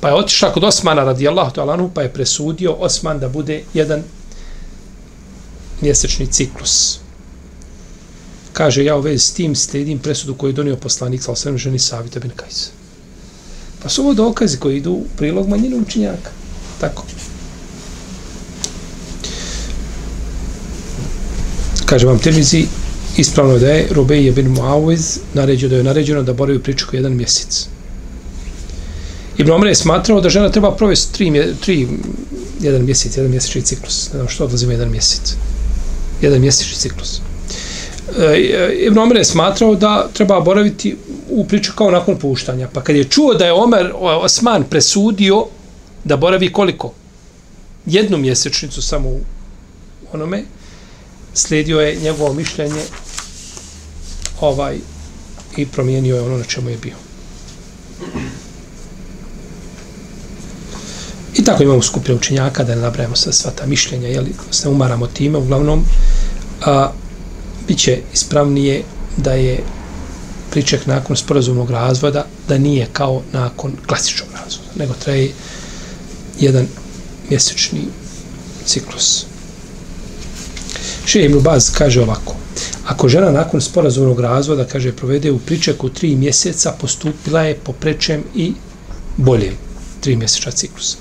Pa 0.01 0.09
je 0.09 0.14
otišla 0.14 0.53
kod 0.53 0.64
Osmana 0.64 1.05
radijallahu 1.05 1.55
ta'ala 1.55 1.88
pa 1.94 2.03
je 2.03 2.12
presudio 2.12 2.73
Osman 2.73 3.18
da 3.18 3.29
bude 3.29 3.62
jedan 3.75 4.03
mjesečni 5.81 6.27
ciklus. 6.27 6.99
Kaže, 8.53 8.85
ja 8.85 8.97
u 8.97 9.01
vezi 9.01 9.18
s 9.18 9.33
tim 9.35 9.57
slijedim 9.57 9.99
presudu 9.99 10.35
koju 10.35 10.51
je 10.51 10.53
donio 10.53 10.77
poslanik 10.77 11.23
sa 11.23 11.33
osvrame 11.33 11.59
ženi 11.59 11.79
Savita 11.79 12.20
bin 12.20 12.31
Kajsa. 12.37 12.84
Pa 13.85 13.90
su 13.90 14.03
ovo 14.03 14.14
dokazi 14.14 14.57
koji 14.57 14.77
idu 14.77 14.92
u 14.92 15.05
prilog 15.16 15.49
manjine 15.49 15.77
učinjaka. 15.77 16.31
Tako. 16.81 17.05
Kaže 21.87 22.07
vam 22.07 22.18
Tirmizi, 22.18 22.66
ispravno 23.16 23.59
da 23.59 23.68
je 23.68 23.88
Rubeje 23.90 24.33
bin 24.33 24.57
Muawiz 24.57 25.18
naređeno 25.35 25.70
da 25.70 25.77
je 25.77 25.85
naređeno 25.85 26.23
da 26.23 26.33
boravi 26.33 26.59
priču 26.59 26.87
jedan 26.92 27.12
mjesec. 27.12 27.66
Ibn 29.38 29.51
Omer 29.51 29.68
je 29.68 29.75
smatrao 29.75 30.20
da 30.20 30.29
žena 30.29 30.49
treba 30.49 30.77
provesti 30.77 31.12
tri, 31.12 31.55
tri, 31.61 31.88
jedan 32.61 32.85
mjesec, 32.85 33.16
jedan 33.16 33.31
mjesečni 33.31 33.62
ciklus. 33.62 34.09
Ne 34.12 34.18
znam 34.18 34.29
što 34.29 34.44
odlazimo 34.44 34.73
jedan 34.73 34.90
mjesec. 34.90 35.35
Jedan 36.23 36.40
mjesečni 36.40 36.77
ciklus. 36.77 37.20
E, 38.18 38.23
e, 38.23 38.75
Ibn 38.87 38.99
Omer 38.99 39.16
je 39.16 39.25
smatrao 39.25 39.75
da 39.75 40.09
treba 40.12 40.40
boraviti 40.40 40.97
u 41.28 41.44
priču 41.48 41.72
kao 41.74 41.90
nakon 41.90 42.18
puštanja. 42.18 42.68
Pa 42.72 42.82
kad 42.82 42.96
je 42.96 43.04
čuo 43.04 43.34
da 43.34 43.46
je 43.46 43.52
Omer 43.52 43.92
Osman 43.98 44.64
presudio 44.64 45.46
da 46.04 46.16
boravi 46.16 46.52
koliko? 46.52 46.92
Jednu 47.87 48.18
mjesečnicu 48.18 48.82
samo 48.82 49.08
u 49.08 49.20
onome, 50.12 50.42
slijedio 51.34 51.80
je 51.80 51.96
njegovo 51.96 52.32
mišljenje 52.32 52.82
ovaj 54.40 54.78
i 55.56 55.66
promijenio 55.66 56.16
je 56.16 56.22
ono 56.22 56.38
na 56.38 56.44
čemu 56.44 56.70
je 56.70 56.78
bio. 56.78 56.94
I 61.34 61.44
tako 61.44 61.62
imamo 61.62 61.82
skupine 61.82 62.14
učenjaka 62.14 62.64
da 62.64 62.74
ne 62.74 62.80
nabrajamo 62.80 63.16
sve 63.16 63.32
sva 63.32 63.50
ta 63.50 63.66
mišljenja, 63.66 64.08
jeli, 64.08 64.34
se 64.50 64.68
umaramo 64.68 65.06
time, 65.06 65.38
uglavnom 65.38 65.84
a, 66.64 66.90
bit 67.68 67.78
će 67.78 68.00
ispravnije 68.12 68.82
da 69.16 69.32
je 69.32 69.64
priček 70.55 70.87
nakon 70.87 71.17
sporazumnog 71.17 71.71
razvoda 71.71 72.27
da 72.49 72.59
nije 72.59 72.87
kao 72.93 73.23
nakon 73.33 73.73
klasičnog 73.87 74.29
razvoda, 74.33 74.71
nego 74.79 74.95
traje 74.95 75.33
jedan 76.40 76.67
mjesečni 77.31 77.81
ciklus. 78.67 79.25
Še 81.07 81.25
Ibn 81.25 81.40
Baz 81.43 81.71
kaže 81.75 82.03
ovako, 82.03 82.37
ako 82.87 83.09
žena 83.09 83.31
nakon 83.31 83.61
sporazumnog 83.61 84.21
razvoda, 84.21 84.64
kaže, 84.64 84.93
provede 84.93 85.33
u 85.33 85.38
pričeku 85.38 85.88
tri 85.88 86.14
mjeseca, 86.14 86.77
postupila 86.81 87.43
je 87.43 87.59
po 87.64 87.73
prečem 87.73 88.23
i 88.35 88.53
boljem 89.17 89.59
tri 90.01 90.17
mjeseča 90.17 90.51
ciklusa. 90.51 90.97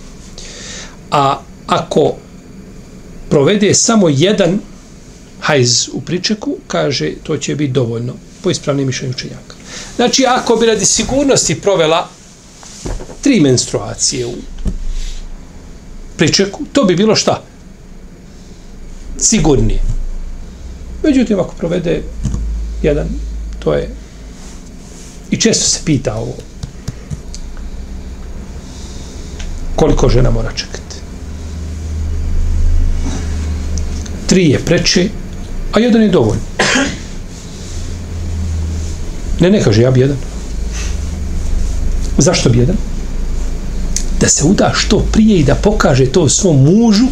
A 1.11 1.39
ako 1.67 2.15
provede 3.29 3.73
samo 3.73 4.09
jedan 4.09 4.59
hajz 5.43 5.89
u 5.93 6.01
pričeku, 6.01 6.57
kaže, 6.67 7.11
to 7.23 7.37
će 7.37 7.55
biti 7.55 7.73
dovoljno 7.73 8.13
po 8.41 8.49
ispravnim 8.49 8.87
mišljenju 8.87 9.13
učenjaka. 9.15 9.55
Znači, 9.95 10.25
ako 10.25 10.55
bi 10.55 10.65
radi 10.65 10.85
sigurnosti 10.85 11.61
provela 11.61 12.09
tri 13.21 13.39
menstruacije 13.39 14.25
u 14.25 14.33
pričeku, 16.17 16.63
to 16.73 16.83
bi 16.83 16.95
bilo 16.95 17.15
šta? 17.15 17.43
Sigurnije. 19.17 19.81
Međutim, 21.03 21.39
ako 21.39 21.55
provede 21.55 22.03
jedan, 22.81 23.07
to 23.59 23.73
je 23.73 23.89
i 25.31 25.37
često 25.37 25.65
se 25.65 25.79
pita 25.85 26.15
ovo 26.15 26.35
koliko 29.75 30.09
žena 30.09 30.31
mora 30.31 30.51
čekati. 30.51 30.95
Tri 34.27 34.49
je 34.49 34.59
preče, 34.59 35.09
a 35.73 35.79
jedan 35.79 36.01
je 36.01 36.09
dovoljno. 36.09 36.41
Ne, 39.39 39.49
ne 39.49 39.63
kaže, 39.63 39.81
ja 39.81 39.91
bi 39.91 39.99
jedan. 39.99 40.17
Zašto 42.17 42.49
bi 42.49 42.59
jedan? 42.59 42.75
Da 44.19 44.29
se 44.29 44.45
uda 44.45 44.71
što 44.75 44.99
prije 45.11 45.39
i 45.39 45.43
da 45.43 45.55
pokaže 45.55 46.05
to 46.05 46.29
svom 46.29 46.63
mužu 46.63 47.07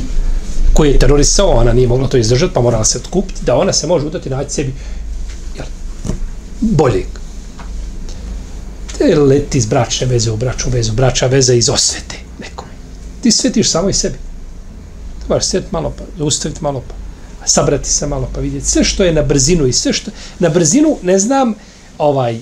koji 0.74 0.90
je 0.90 1.00
terorisao, 1.00 1.50
ona 1.50 1.74
nije 1.74 1.88
mogla 1.88 2.08
to 2.08 2.18
izdržati, 2.18 2.54
pa 2.54 2.62
morala 2.62 2.86
se 2.86 2.98
otkupiti, 2.98 3.46
da 3.46 3.56
ona 3.56 3.74
se 3.74 3.88
može 3.88 4.06
udati 4.06 4.30
naći 4.30 4.54
sebi 4.54 4.74
jel, 5.56 5.66
boljeg. 6.60 7.06
Te 8.98 9.16
leti 9.16 9.58
iz 9.58 9.66
bračne 9.66 10.08
veze 10.08 10.32
u 10.32 10.38
braču 10.38 10.70
vezu, 10.70 10.94
brača 10.94 11.28
veza 11.28 11.54
iz 11.54 11.70
osvete 11.70 12.16
nekom. 12.40 12.68
Ti 13.22 13.32
svetiš 13.32 13.70
samo 13.70 13.90
i 13.90 13.94
sebi. 13.94 14.18
Trebaš 15.20 15.46
sjeti 15.46 15.68
malo 15.72 15.94
pa, 15.98 16.04
zaustaviti 16.18 16.64
malo 16.64 16.84
pa, 16.88 17.01
sabrati 17.46 17.90
se 17.90 18.08
malo 18.08 18.30
pa 18.34 18.42
vidjeti. 18.42 18.66
Sve 18.66 18.84
što 18.84 19.04
je 19.04 19.14
na 19.14 19.22
brzinu 19.22 19.68
i 19.68 19.74
sve 19.74 19.94
što... 19.94 20.12
Na 20.40 20.50
brzinu, 20.50 20.98
ne 21.02 21.20
znam, 21.20 21.54
ovaj, 21.98 22.40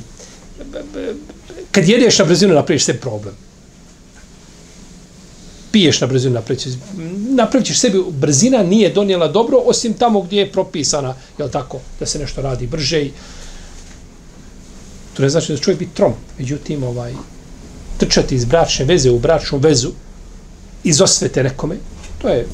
kad 1.71 1.87
jedeš 1.87 2.19
na 2.19 2.25
brzinu, 2.25 2.53
napraviš 2.53 2.85
se 2.85 2.93
problem. 2.93 3.35
Piješ 5.71 6.01
na 6.01 6.07
brzinu, 6.07 6.41
napravit 7.29 7.67
ćeš, 7.67 7.79
sebi, 7.79 8.03
brzina 8.09 8.63
nije 8.63 8.93
donijela 8.93 9.27
dobro, 9.27 9.57
osim 9.57 9.93
tamo 9.93 10.21
gdje 10.21 10.39
je 10.39 10.51
propisana, 10.51 11.15
je 11.37 11.51
tako, 11.51 11.79
da 11.99 12.05
se 12.05 12.19
nešto 12.19 12.41
radi 12.41 12.67
brže 12.67 13.01
i 13.01 13.11
to 15.13 15.23
ne 15.23 15.29
znači 15.29 15.51
da 15.51 15.57
čovjek 15.57 15.79
biti 15.79 15.95
trom, 15.95 16.13
međutim, 16.37 16.83
ovaj, 16.83 17.13
trčati 17.97 18.35
iz 18.35 18.45
bračne 18.45 18.85
veze 18.85 19.11
u 19.11 19.19
bračnu 19.19 19.57
vezu, 19.57 19.91
iz 20.83 21.01
osvete 21.01 21.43
nekome, 21.43 21.75
to 22.21 22.29
je 22.29 22.47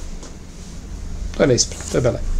to 1.37 1.43
je 1.43 1.47
neispravno, 1.47 1.85
to 1.91 1.97
je 1.97 2.01
belaj. 2.01 2.34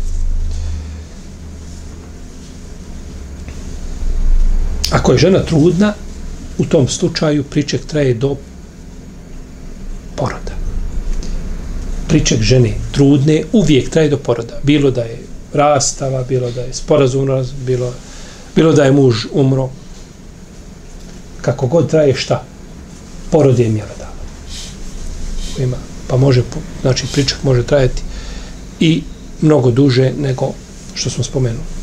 Ako 4.96 5.12
je 5.12 5.18
žena 5.18 5.40
trudna, 5.44 5.94
u 6.58 6.66
tom 6.66 6.88
slučaju 6.88 7.44
priček 7.44 7.86
traje 7.86 8.14
do 8.14 8.36
poroda. 10.16 10.56
Priček 12.08 12.42
žene 12.42 12.74
trudne 12.92 13.44
uvijek 13.52 13.90
traje 13.90 14.10
do 14.10 14.18
poroda. 14.18 14.60
Bilo 14.64 14.92
da 14.92 15.02
je 15.02 15.20
rastava, 15.54 16.24
bilo 16.24 16.52
da 16.52 16.62
je 16.62 16.74
sporazum, 16.74 17.28
bilo, 17.66 17.94
bilo 18.56 18.74
da 18.74 18.86
je 18.86 18.92
muž 18.92 19.26
umro. 19.34 19.70
Kako 21.42 21.68
god 21.68 21.90
traje 21.90 22.16
šta? 22.16 22.44
Porod 23.32 23.60
je 23.60 23.70
mjerodava. 23.70 24.16
Ima, 25.60 25.78
pa 26.08 26.18
može, 26.18 26.44
znači 26.82 27.08
priček 27.14 27.44
može 27.44 27.64
trajati 27.64 28.02
i 28.80 29.02
mnogo 29.42 29.72
duže 29.72 30.12
nego 30.18 30.54
što 30.94 31.10
smo 31.10 31.24
spomenuli. 31.24 31.75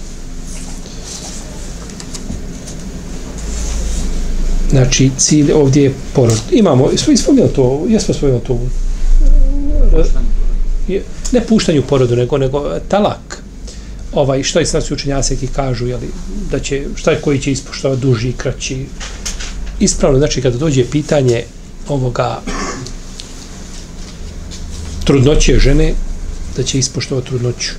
Znači, 4.72 5.10
cilj 5.18 5.52
ovdje 5.52 5.82
je 5.82 5.94
porod. 6.14 6.40
Imamo, 6.50 6.90
smo 6.96 7.12
ispomnili 7.12 7.48
to, 7.48 7.86
jesmo 7.88 8.14
spomenuli 8.14 8.42
to, 8.46 8.58
ne 11.32 11.40
puštanju 11.48 11.82
porodu, 11.88 12.16
nego, 12.16 12.38
nego 12.38 12.78
talak. 12.88 13.42
Ovaj, 14.12 14.42
što 14.42 14.58
je 14.58 14.66
sad 14.66 14.88
učenjase 14.90 15.36
ki 15.36 15.46
kažu, 15.46 15.86
jeli, 15.86 16.08
da 16.50 16.58
će, 16.58 16.84
šta 16.94 17.10
je 17.10 17.20
koji 17.20 17.40
će 17.40 17.52
ispoštovati 17.52 18.02
duži, 18.02 18.32
kraći. 18.32 18.86
Ispravno, 19.80 20.18
znači, 20.18 20.42
kada 20.42 20.58
dođe 20.58 20.84
pitanje 20.90 21.44
ovoga 21.88 22.40
trudnoće 25.04 25.58
žene, 25.58 25.94
da 26.56 26.62
će 26.62 26.78
ispoštovati 26.78 27.26
trudnoću. 27.28 27.72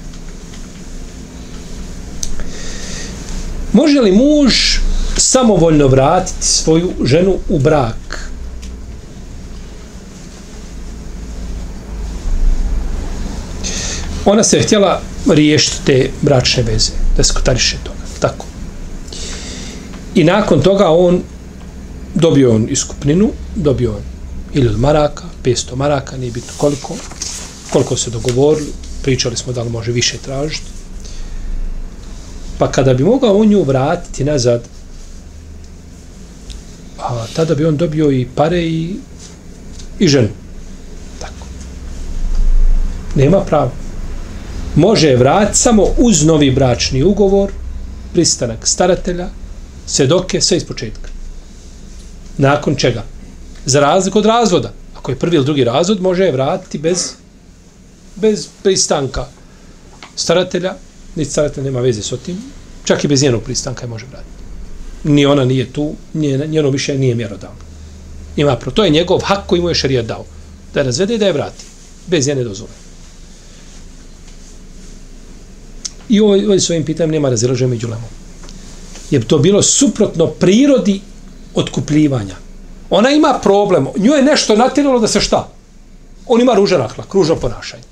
Može 3.73 3.99
li 3.99 4.11
muž 4.11 4.53
samovoljno 5.17 5.87
vratiti 5.87 6.45
svoju 6.45 6.91
ženu 7.03 7.35
u 7.49 7.59
brak? 7.59 8.29
Ona 14.25 14.43
se 14.43 14.59
htjela 14.59 15.01
riješiti 15.29 15.77
te 15.85 16.09
bračne 16.21 16.63
veze, 16.63 16.91
da 17.17 17.23
skotariše 17.23 17.77
toga. 17.83 17.97
Tako. 18.19 18.45
I 20.15 20.23
nakon 20.23 20.61
toga 20.61 20.89
on 20.89 21.21
dobio 22.15 22.55
on 22.55 22.67
iskupninu, 22.69 23.31
dobio 23.55 23.91
on 23.91 24.01
ili 24.53 24.67
od 24.67 24.79
maraka, 24.79 25.23
500 25.43 25.75
maraka, 25.75 26.17
nije 26.17 26.31
bitno 26.31 26.53
koliko, 26.57 26.95
koliko 27.69 27.97
se 27.97 28.09
dogovorili, 28.09 28.73
pričali 29.01 29.37
smo 29.37 29.53
da 29.53 29.63
li 29.63 29.69
može 29.69 29.91
više 29.91 30.17
tražiti. 30.17 30.65
Pa 32.57 32.71
kada 32.71 32.93
bi 32.93 33.03
mogao 33.03 33.37
on 33.37 33.47
nju 33.47 33.63
vratiti 33.63 34.23
nazad, 34.23 34.63
a 37.03 37.25
tada 37.35 37.55
bi 37.55 37.65
on 37.65 37.77
dobio 37.77 38.11
i 38.11 38.27
pare 38.35 38.61
i, 38.61 38.95
i 39.99 40.07
ženu. 40.07 40.29
Tako. 41.19 41.47
Nema 43.15 43.39
prava. 43.39 43.71
Može 44.75 45.07
je 45.07 45.17
vratiti 45.17 45.57
samo 45.57 45.87
uz 45.97 46.23
novi 46.25 46.51
bračni 46.51 47.03
ugovor, 47.03 47.51
pristanak 48.13 48.67
staratelja, 48.67 49.27
svedoke, 49.85 50.41
sve 50.41 50.57
iz 50.57 50.65
početka. 50.65 51.09
Nakon 52.37 52.75
čega? 52.75 53.03
Za 53.65 53.79
razliku 53.79 54.19
od 54.19 54.25
razvoda. 54.25 54.73
Ako 54.97 55.11
je 55.11 55.19
prvi 55.19 55.35
ili 55.35 55.45
drugi 55.45 55.63
razvod, 55.63 56.01
može 56.01 56.23
je 56.23 56.31
vratiti 56.31 56.77
bez 56.77 57.13
bez 58.15 58.47
pristanka 58.63 59.25
staratelja, 60.15 60.75
ni 61.15 61.25
staratelj 61.25 61.63
nema 61.63 61.79
veze 61.79 62.01
s 62.01 62.13
tim, 62.25 62.37
čak 62.83 63.03
i 63.03 63.07
bez 63.07 63.23
njenog 63.23 63.43
pristanka 63.43 63.83
je 63.85 63.89
može 63.89 64.05
vratiti. 64.05 64.42
Ni 65.03 65.25
ona 65.25 65.45
nije 65.45 65.73
tu, 65.73 65.93
njeno 66.47 66.69
više 66.69 66.97
nije 66.97 67.15
mjerodavno. 67.15 67.57
Ima 68.35 68.55
pro, 68.55 68.71
to 68.71 68.83
je 68.83 68.89
njegov 68.89 69.19
hak 69.19 69.47
koji 69.47 69.61
mu 69.61 69.69
je 69.69 69.75
šarijat 69.75 70.05
dao. 70.05 70.25
Da 70.73 70.79
je 70.79 70.83
razvede 70.83 71.15
i 71.15 71.17
da 71.17 71.25
je 71.25 71.33
vrati. 71.33 71.63
Bez 72.07 72.27
njene 72.27 72.43
dozvole. 72.43 72.71
I 76.09 76.19
ovoj, 76.19 76.45
ovoj 76.45 76.59
s 76.59 76.69
ovim 76.69 76.85
pitanjem 76.85 77.11
nema 77.11 77.29
razilaženja 77.29 77.69
među 77.69 77.87
lemom. 77.87 78.09
Je 79.11 79.27
to 79.27 79.37
bilo 79.37 79.61
suprotno 79.61 80.27
prirodi 80.27 81.01
otkupljivanja. 81.55 82.35
Ona 82.89 83.09
ima 83.09 83.39
problem. 83.43 83.87
Nju 83.97 84.13
je 84.13 84.23
nešto 84.23 84.55
natjeralo 84.55 84.99
da 84.99 85.07
se 85.07 85.21
šta? 85.21 85.49
On 86.27 86.41
ima 86.41 86.53
ružan 86.53 86.81
ahlak, 86.81 87.13
ružno 87.13 87.35
ponašanje. 87.35 87.83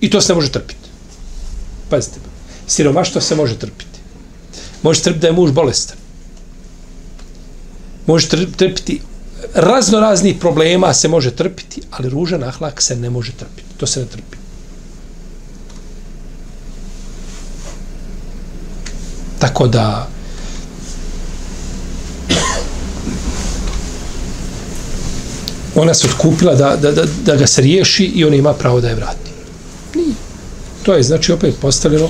I 0.00 0.10
to 0.10 0.20
se 0.20 0.32
ne 0.32 0.34
može 0.34 0.52
trpiti. 0.52 0.88
Pazite, 1.90 2.20
siromaštvo 2.66 3.20
se 3.20 3.34
može 3.34 3.58
trpiti. 3.58 3.95
Može 4.86 5.02
trpiti 5.02 5.20
da 5.20 5.26
je 5.26 5.32
muž 5.32 5.50
bolestan. 5.50 5.96
Može 8.06 8.28
trpiti 8.56 9.00
razno 9.54 10.00
raznih 10.00 10.36
problema 10.40 10.94
se 10.94 11.08
može 11.08 11.30
trpiti, 11.30 11.82
ali 11.90 12.08
ružan 12.08 12.44
ahlak 12.44 12.82
se 12.82 12.96
ne 12.96 13.10
može 13.10 13.32
trpiti. 13.32 13.74
To 13.76 13.86
se 13.86 14.00
ne 14.00 14.06
trpi. 14.06 14.36
Tako 19.38 19.66
da 19.68 20.08
ona 25.74 25.94
se 25.94 26.06
otkupila 26.06 26.54
da, 26.54 26.76
da, 26.76 26.92
da, 26.92 27.04
da 27.24 27.36
ga 27.36 27.46
se 27.46 27.62
riješi 27.62 28.04
i 28.04 28.24
on 28.24 28.34
ima 28.34 28.54
pravo 28.54 28.80
da 28.80 28.88
je 28.88 28.94
vrati. 28.94 29.30
Nije. 29.94 30.14
To 30.82 30.94
je 30.94 31.02
znači 31.02 31.32
opet 31.32 31.54
postavljeno, 31.60 32.08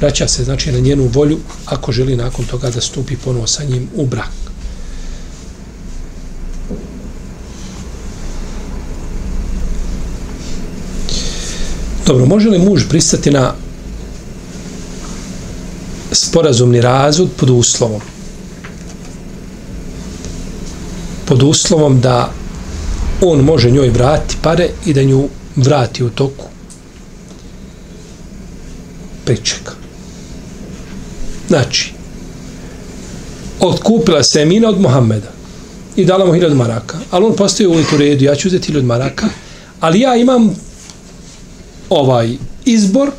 vraća 0.00 0.28
se 0.28 0.44
znači 0.44 0.72
na 0.72 0.78
njenu 0.78 1.10
volju 1.12 1.38
ako 1.66 1.92
želi 1.92 2.16
nakon 2.16 2.44
toga 2.44 2.70
da 2.70 2.80
stupi 2.80 3.16
ponovo 3.16 3.46
sa 3.46 3.64
njim 3.64 3.88
u 3.94 4.06
brak. 4.06 4.30
Dobro, 12.06 12.26
može 12.26 12.48
li 12.48 12.58
muž 12.58 12.82
pristati 12.88 13.30
na 13.30 13.54
sporazumni 16.12 16.80
razvod 16.80 17.30
pod 17.36 17.50
uslovom? 17.50 18.00
Pod 21.24 21.42
uslovom 21.42 22.00
da 22.00 22.32
on 23.20 23.40
može 23.40 23.70
njoj 23.70 23.88
vratiti 23.88 24.36
pare 24.42 24.68
i 24.86 24.94
da 24.94 25.02
nju 25.02 25.28
vrati 25.56 26.04
u 26.04 26.10
toku 26.10 26.44
pričeka. 29.24 29.75
Znači, 31.48 31.92
otkupila 33.60 34.22
se 34.22 34.40
Emina 34.40 34.68
od 34.68 34.80
Mohameda 34.80 35.32
i 35.96 36.04
dala 36.04 36.26
mu 36.26 36.32
hiljad 36.32 36.56
maraka, 36.56 36.98
ali 37.10 37.24
on 37.24 37.36
postoji 37.36 37.66
uvijek 37.66 37.92
u 37.92 37.96
redu, 37.96 38.24
ja 38.24 38.34
ću 38.34 38.48
uzeti 38.48 38.66
hiljad 38.66 38.84
maraka, 38.84 39.26
ali 39.80 40.00
ja 40.00 40.16
imam 40.16 40.54
ovaj 41.90 42.36
izbor 42.64 43.10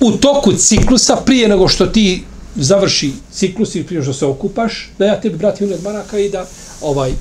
u 0.00 0.12
toku 0.12 0.52
ciklusa 0.52 1.16
prije 1.16 1.48
nego 1.48 1.68
što 1.68 1.86
ti 1.86 2.24
završi 2.56 3.12
ciklus 3.32 3.74
i 3.74 3.84
prije 3.84 4.02
što 4.02 4.12
se 4.12 4.26
okupaš, 4.26 4.90
da 4.98 5.06
ja 5.06 5.20
tebi 5.20 5.36
vratim 5.36 5.66
hiljad 5.66 5.82
maraka 5.82 6.18
i 6.18 6.30
da 6.30 6.46
ovaj 6.80 7.12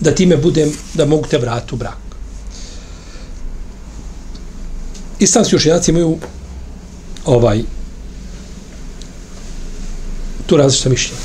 da 0.00 0.14
time 0.14 0.36
budem, 0.36 0.72
da 0.94 1.04
mogu 1.04 1.26
te 1.26 1.38
vratiti 1.38 1.74
u 1.74 1.78
brak. 1.78 2.06
islamski 5.18 5.56
učenjaci 5.56 5.90
imaju 5.90 6.18
ovaj 7.26 7.62
tu 10.46 10.56
različita 10.56 10.88
mišljenja. 10.88 11.20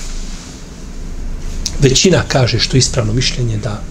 Većina 1.80 2.24
kaže 2.28 2.60
što 2.60 2.78
je 2.78 2.80
ispravno 2.80 3.14
mišljenje 3.14 3.58
da 3.58 3.82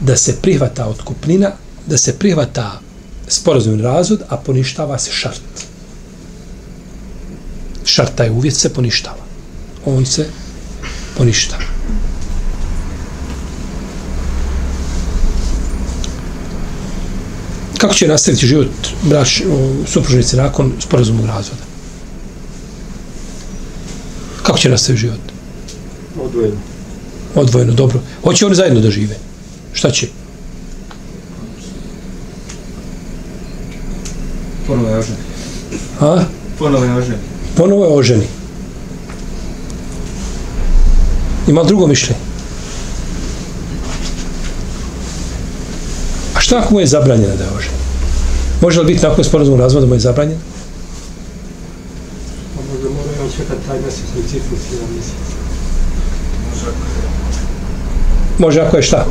da 0.00 0.16
se 0.16 0.36
prihvata 0.42 0.86
otkupnina, 0.86 1.52
da 1.86 1.98
se 1.98 2.18
prihvata 2.18 2.80
sporazumni 3.28 3.82
razvod, 3.82 4.22
a 4.28 4.36
poništava 4.36 4.98
se 4.98 5.10
šart. 5.12 5.40
Šart 7.84 8.14
taj 8.14 8.30
uvjet 8.30 8.56
se 8.56 8.74
poništava. 8.74 9.24
On 9.84 10.06
se 10.06 10.26
poništava. 11.16 11.73
Kako 17.84 17.94
će 17.94 18.08
nastaviti 18.08 18.46
život 18.46 18.66
brač, 19.02 19.42
supružnici 19.86 20.36
nakon 20.36 20.72
sporazumnog 20.80 21.26
razvoda? 21.26 21.62
Kako 24.42 24.58
će 24.58 24.68
nastaviti 24.68 25.00
život? 25.00 25.20
Odvojeno. 26.20 26.56
Odvojeno, 27.34 27.72
dobro. 27.72 28.00
Hoće 28.22 28.46
oni 28.46 28.54
zajedno 28.54 28.80
da 28.80 28.90
žive. 28.90 29.16
Šta 29.72 29.90
će? 29.90 30.06
Ponovo 34.66 34.88
je 34.88 34.98
ožen. 34.98 35.16
A? 36.00 36.24
Ponovo 36.58 36.84
je 36.84 36.94
ožen. 36.94 37.18
Ponovo 37.56 37.84
je 37.84 37.90
oženi. 37.90 38.26
Ima 41.48 41.64
drugo 41.64 41.86
mišljenje? 41.86 42.23
Šta 46.44 46.58
ako 46.58 46.74
mu 46.74 46.80
je 46.80 46.86
zabranjeno 46.86 47.36
da 47.36 47.44
je 47.44 47.50
oženi? 47.56 47.76
Može 48.60 48.80
li 48.80 48.86
biti 48.86 49.06
nakon 49.06 49.24
sporazumnog 49.24 49.60
razvoda 49.60 49.86
mu 49.86 49.94
je 49.94 50.00
zabranjeno? 50.00 50.40
A 52.58 52.60
možda 52.72 52.88
mora 52.88 53.24
on 53.24 53.30
čekati 53.36 53.66
taj 53.68 53.80
mjesec 53.80 54.04
u 54.18 54.28
ciklus 54.28 54.60
jedan 54.72 54.88
mjesec. 54.94 55.14
Može 58.38 58.60
ako 58.60 58.76
je 58.76 58.82
šta? 58.82 59.06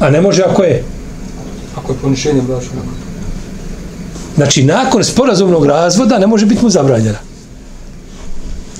A 0.00 0.10
ne 0.10 0.20
može 0.20 0.42
ako 0.42 0.62
je? 0.62 0.84
Ako 1.76 1.92
je 1.92 1.98
ponišenje 1.98 2.42
bračnog. 2.42 2.84
Znači, 4.36 4.64
nakon 4.64 5.04
sporazumnog 5.04 5.66
razvoda 5.66 6.18
ne 6.18 6.26
može 6.26 6.46
biti 6.46 6.62
mu 6.62 6.70
zabranjena. 6.70 7.18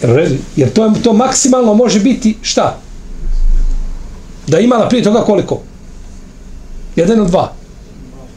Jer, 0.02 0.38
jer 0.56 0.72
to, 0.72 0.92
to 1.02 1.12
maksimalno 1.12 1.74
može 1.74 2.00
biti 2.00 2.37
šta? 2.42 2.78
Da 4.46 4.56
je 4.56 4.64
imala 4.64 4.88
prije 4.88 5.04
toga 5.04 5.20
koliko? 5.20 5.67
Jedan 6.98 7.20
od 7.20 7.30
dva. 7.30 7.52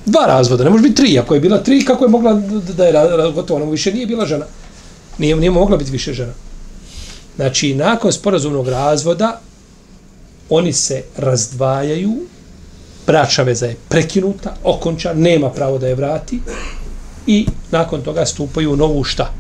Dva 0.06 0.26
razvoda, 0.26 0.64
ne 0.64 0.70
može 0.70 0.84
biti 0.84 0.96
tri. 0.96 1.20
Ako 1.20 1.34
je 1.34 1.40
bila 1.40 1.58
tri, 1.64 1.86
kako 1.86 2.06
je 2.06 2.10
mogla 2.10 2.34
da- 2.78 2.86
je 2.86 3.32
gotovo? 3.32 3.62
Ona 3.62 3.72
više 3.72 3.94
nije 3.94 4.06
bila 4.06 4.26
žena. 4.26 4.46
Nije, 5.18 5.36
nije 5.36 5.52
mogla 5.52 5.78
biti 5.78 5.92
više 5.92 6.14
žena. 6.14 6.34
Znači, 7.36 7.76
nakon 7.76 8.12
sporazumnog 8.14 8.68
razvoda, 8.68 9.40
oni 10.50 10.74
se 10.74 11.04
razdvajaju, 11.18 12.14
bračna 13.08 13.44
veza 13.44 13.66
je 13.66 13.78
prekinuta, 13.90 14.56
okonča, 14.64 15.14
nema 15.14 15.50
pravo 15.50 15.78
da 15.78 15.88
je 15.88 15.96
vrati 15.96 16.40
i 17.28 17.46
nakon 17.72 18.02
toga 18.02 18.26
stupaju 18.26 18.74
u 18.74 18.76
novu 18.76 19.04
šta? 19.04 19.34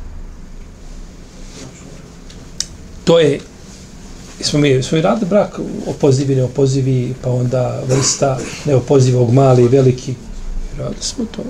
To 3.03 3.19
je 3.19 3.39
smo 4.43 4.59
mi, 4.59 4.83
smo 4.83 4.95
mi 4.95 5.01
radili 5.01 5.29
brak 5.29 5.59
opozivi, 5.87 6.35
neopozivi, 6.35 7.13
pa 7.21 7.29
onda 7.29 7.81
vrsta 7.87 8.37
neopozivog, 8.65 9.33
mali, 9.33 9.67
veliki. 9.67 10.15
Radili 10.77 11.01
smo 11.01 11.25
to. 11.25 11.41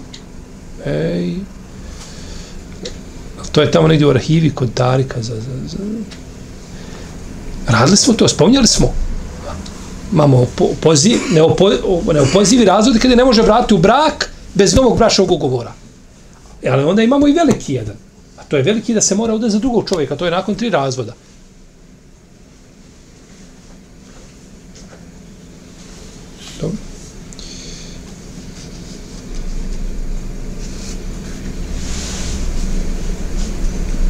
Ej. 0.86 1.36
To 3.52 3.62
je 3.62 3.72
tamo 3.72 3.88
negdje 3.88 4.08
u 4.08 4.10
arhivi 4.10 4.50
kod 4.50 4.70
Darika. 4.70 5.22
Za, 5.22 5.36
za, 5.36 5.42
za. 5.68 5.78
Radili 7.68 7.98
smo 7.98 8.14
to, 8.14 8.28
spominjali 8.28 8.68
smo. 8.68 8.94
Imamo 10.12 10.48
opoziv, 10.60 11.18
neopo, 11.32 11.70
neopozivi 12.14 12.66
razvod 12.66 13.00
kada 13.02 13.16
ne 13.16 13.26
može 13.26 13.42
vratiti 13.42 13.74
u 13.74 13.78
brak 13.78 14.34
bez 14.54 14.76
novog 14.76 14.98
bračnog 14.98 15.32
ugovora. 15.32 15.74
E, 16.64 16.70
ali 16.70 16.84
onda 16.84 17.02
imamo 17.02 17.28
i 17.28 17.34
veliki 17.34 17.74
jedan. 17.74 17.96
A 18.38 18.44
to 18.44 18.58
je 18.58 18.64
veliki 18.64 18.94
da 18.94 19.02
se 19.02 19.16
mora 19.16 19.36
udati 19.36 19.52
za 19.52 19.60
drugog 19.60 19.90
čovjeka. 19.90 20.16
To 20.16 20.26
je 20.26 20.32
nakon 20.32 20.56
tri 20.56 20.70
razvoda. 20.70 21.14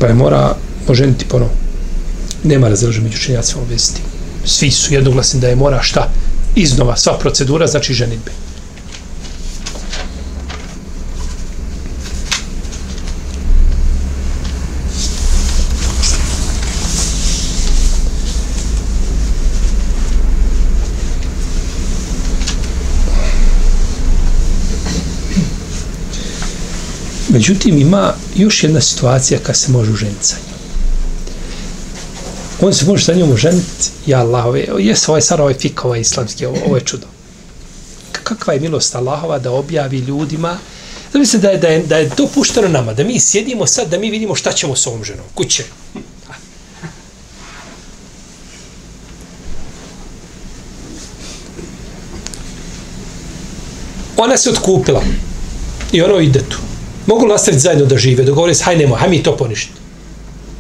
Pa 0.01 0.07
je 0.07 0.13
mora 0.13 0.55
oženiti 0.87 1.25
ponovo. 1.25 1.51
Nema 2.43 2.69
razilaženja 2.69 3.03
među 3.03 3.17
učenjacima 3.17 3.61
u 3.61 3.65
vesti. 3.65 4.01
Svi 4.45 4.71
su 4.71 4.93
jednoglasni 4.93 5.39
da 5.39 5.47
je 5.47 5.55
mora 5.55 5.81
šta? 5.81 6.09
Iznova 6.55 6.97
sva 6.97 7.17
procedura 7.19 7.67
znači 7.67 7.93
ženitbe. 7.93 8.31
Međutim, 27.33 27.77
ima 27.77 28.13
još 28.35 28.63
jedna 28.63 28.81
situacija 28.81 29.39
kad 29.43 29.57
se 29.57 29.71
može 29.71 29.91
uženiti 29.91 30.25
sa 30.25 30.35
njom. 30.35 30.59
On 32.61 32.73
se 32.73 32.85
može 32.85 33.05
sa 33.05 33.13
njom 33.13 33.31
uženiti, 33.31 33.89
ja 34.05 34.19
Allah, 34.19 34.45
ove, 34.45 34.67
jes 34.79 35.09
ovaj 35.09 35.21
sad 35.21 35.39
ovaj 35.39 35.53
fik, 35.53 35.85
ovaj 35.85 35.99
islamski, 35.99 36.45
ovo, 36.45 36.57
ovo 36.65 36.75
je 36.75 36.85
čudo. 36.85 37.07
Kakva 38.23 38.53
je 38.53 38.59
milost 38.59 38.95
Allahova 38.95 39.39
da 39.39 39.51
objavi 39.51 39.97
ljudima, 39.97 40.57
da 41.13 41.25
se 41.25 41.37
da 41.37 41.49
je, 41.49 41.57
da, 41.57 41.67
je, 41.67 41.83
da 41.83 41.97
je 41.97 42.09
dopušteno 42.17 42.67
nama, 42.67 42.93
da 42.93 43.03
mi 43.03 43.19
sjedimo 43.19 43.65
sad, 43.65 43.89
da 43.89 43.99
mi 43.99 44.09
vidimo 44.09 44.35
šta 44.35 44.51
ćemo 44.51 44.75
s 44.75 44.87
ovom 44.87 45.03
ženom, 45.03 45.25
kuće. 45.35 45.63
Ona 54.17 54.37
se 54.37 54.49
otkupila 54.49 55.03
i 55.91 56.01
ono 56.01 56.19
ide 56.19 56.39
tu. 56.49 56.70
Mogu 57.11 57.25
li 57.25 57.31
nastaviti 57.31 57.61
zajedno 57.61 57.85
da 57.85 57.97
žive, 57.97 58.23
dogovore 58.23 58.53
se, 58.55 58.63
haj 58.63 58.77
nemoj, 58.77 58.99
haj 58.99 59.09
mi 59.09 59.23
to 59.23 59.37
poništi. 59.37 59.71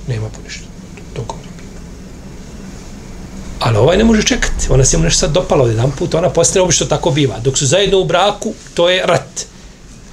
Nema 0.07 0.29
poništi. 0.29 0.63
To 1.13 1.23
govori. 1.27 1.47
Ali 3.59 3.77
ovaj 3.77 3.97
ne 3.97 4.03
može 4.03 4.23
čekati. 4.23 4.67
Ona 4.69 4.85
se 4.85 4.97
mu 4.97 5.03
nešto 5.03 5.19
sad 5.19 5.31
dopala 5.31 5.63
od 5.63 5.69
jedan 5.69 5.91
put, 5.91 6.13
ona 6.13 6.29
postane 6.29 6.63
obično 6.63 6.85
tako 6.85 7.11
biva. 7.11 7.39
Dok 7.39 7.57
su 7.57 7.65
zajedno 7.65 7.99
u 7.99 8.05
braku, 8.05 8.53
to 8.73 8.89
je 8.89 9.05
rat. 9.05 9.45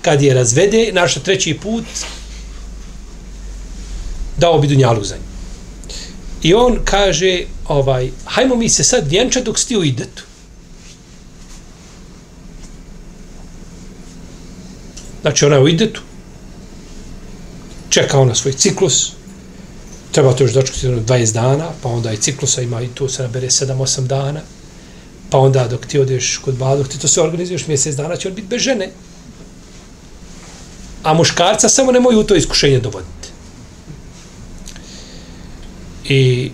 Kad 0.02 0.22
je 0.22 0.34
razvede, 0.34 0.90
naša 0.92 1.20
treći 1.20 1.58
put, 1.62 1.84
dao 4.36 4.58
bi 4.58 4.68
dunjalu 4.68 5.04
za 5.04 5.16
nju. 5.16 5.22
I 6.42 6.54
on 6.54 6.78
kaže, 6.84 7.44
ovaj, 7.68 8.10
hajmo 8.24 8.56
mi 8.56 8.68
se 8.68 8.84
sad 8.84 9.08
vjenčati 9.08 9.44
dok 9.44 9.58
si 9.58 9.76
u 9.76 9.84
idetu. 9.84 10.22
Znači 15.22 15.44
ona 15.44 15.56
je 15.56 15.62
u 15.62 15.68
idetu, 15.68 16.02
čekao 17.90 18.24
na 18.24 18.34
svoj 18.34 18.52
ciklus, 18.52 19.12
treba 20.12 20.32
to 20.32 20.44
još 20.44 20.52
dočekati 20.52 20.86
20 20.86 21.32
dana, 21.32 21.70
pa 21.82 21.88
onda 21.88 22.12
i 22.12 22.16
ciklusa 22.16 22.62
ima 22.62 22.82
i 22.82 22.88
tu 22.88 23.08
se 23.08 23.22
nabere 23.22 23.46
7-8 23.46 24.06
dana, 24.06 24.40
pa 25.30 25.38
onda 25.38 25.68
dok 25.68 25.86
ti 25.86 25.98
odeš 25.98 26.36
kod 26.44 26.54
bada, 26.54 26.76
dok 26.76 26.88
ti 26.88 26.98
to 26.98 27.08
sve 27.08 27.22
organizuješ 27.22 27.66
mjesec 27.66 27.96
dana, 27.96 28.16
će 28.16 28.28
on 28.28 28.34
biti 28.34 28.48
bez 28.48 28.62
žene. 28.62 28.90
A 31.02 31.14
muškarca 31.14 31.68
samo 31.68 31.92
nemoj 31.92 32.16
u 32.16 32.24
to 32.24 32.34
iskušenje 32.34 32.80
dovoditi. 32.80 33.28
I 36.08 36.50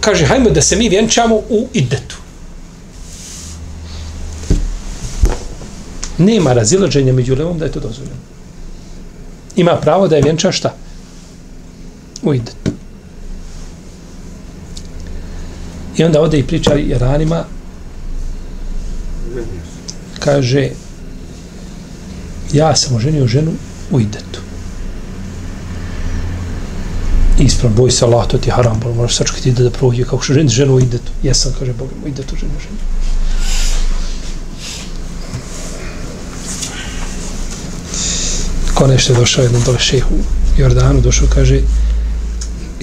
kaže, 0.00 0.26
hajmo 0.26 0.50
da 0.50 0.62
se 0.62 0.76
mi 0.76 0.88
vjenčamo 0.88 1.34
u 1.34 1.68
idetu. 1.72 2.16
Nema 6.18 6.52
razilaženja 6.52 7.12
među 7.12 7.34
levom 7.34 7.58
da 7.58 7.64
je 7.64 7.72
to 7.72 7.80
dozvoljeno. 7.80 8.16
Ima 9.60 9.76
pravo 9.76 10.08
da 10.08 10.16
je 10.16 10.22
vjenča 10.22 10.52
šta? 10.52 10.74
U 12.22 12.34
idetu. 12.34 12.70
I 15.96 16.04
onda 16.04 16.20
ode 16.20 16.38
i 16.38 16.46
priča 16.46 16.74
Iranima, 16.74 17.44
kaže, 20.18 20.70
ja 22.52 22.76
sam 22.76 22.96
oženio 22.96 23.26
ženu 23.26 23.52
u 23.90 24.00
idetu. 24.00 24.40
Ispravno, 27.38 27.76
boj 27.76 27.90
se 27.90 28.04
Allah, 28.04 28.26
to 28.28 28.38
ti 28.38 28.48
je 28.48 28.54
haram, 28.54 28.80
bol, 28.80 28.94
moraš 28.94 29.16
sačekati 29.16 29.52
da 29.52 29.70
prođe, 29.70 30.04
kako 30.04 30.22
što 30.22 30.34
ženi 30.34 30.48
ženu 30.48 30.74
u 30.74 30.80
idetu. 30.80 31.12
Jesam, 31.22 31.52
kaže 31.58 31.72
Bog, 31.72 31.88
u 32.04 32.08
idetu 32.08 32.36
ženu 32.36 32.52
ženu. 32.62 32.80
Ko 38.80 38.86
nešto 38.86 39.12
je 39.12 39.16
došao 39.16 39.42
jedan 39.42 39.62
dole 39.62 39.78
šehu 39.78 40.14
Jordanu, 40.58 41.00
došao, 41.00 41.28
kaže, 41.34 41.60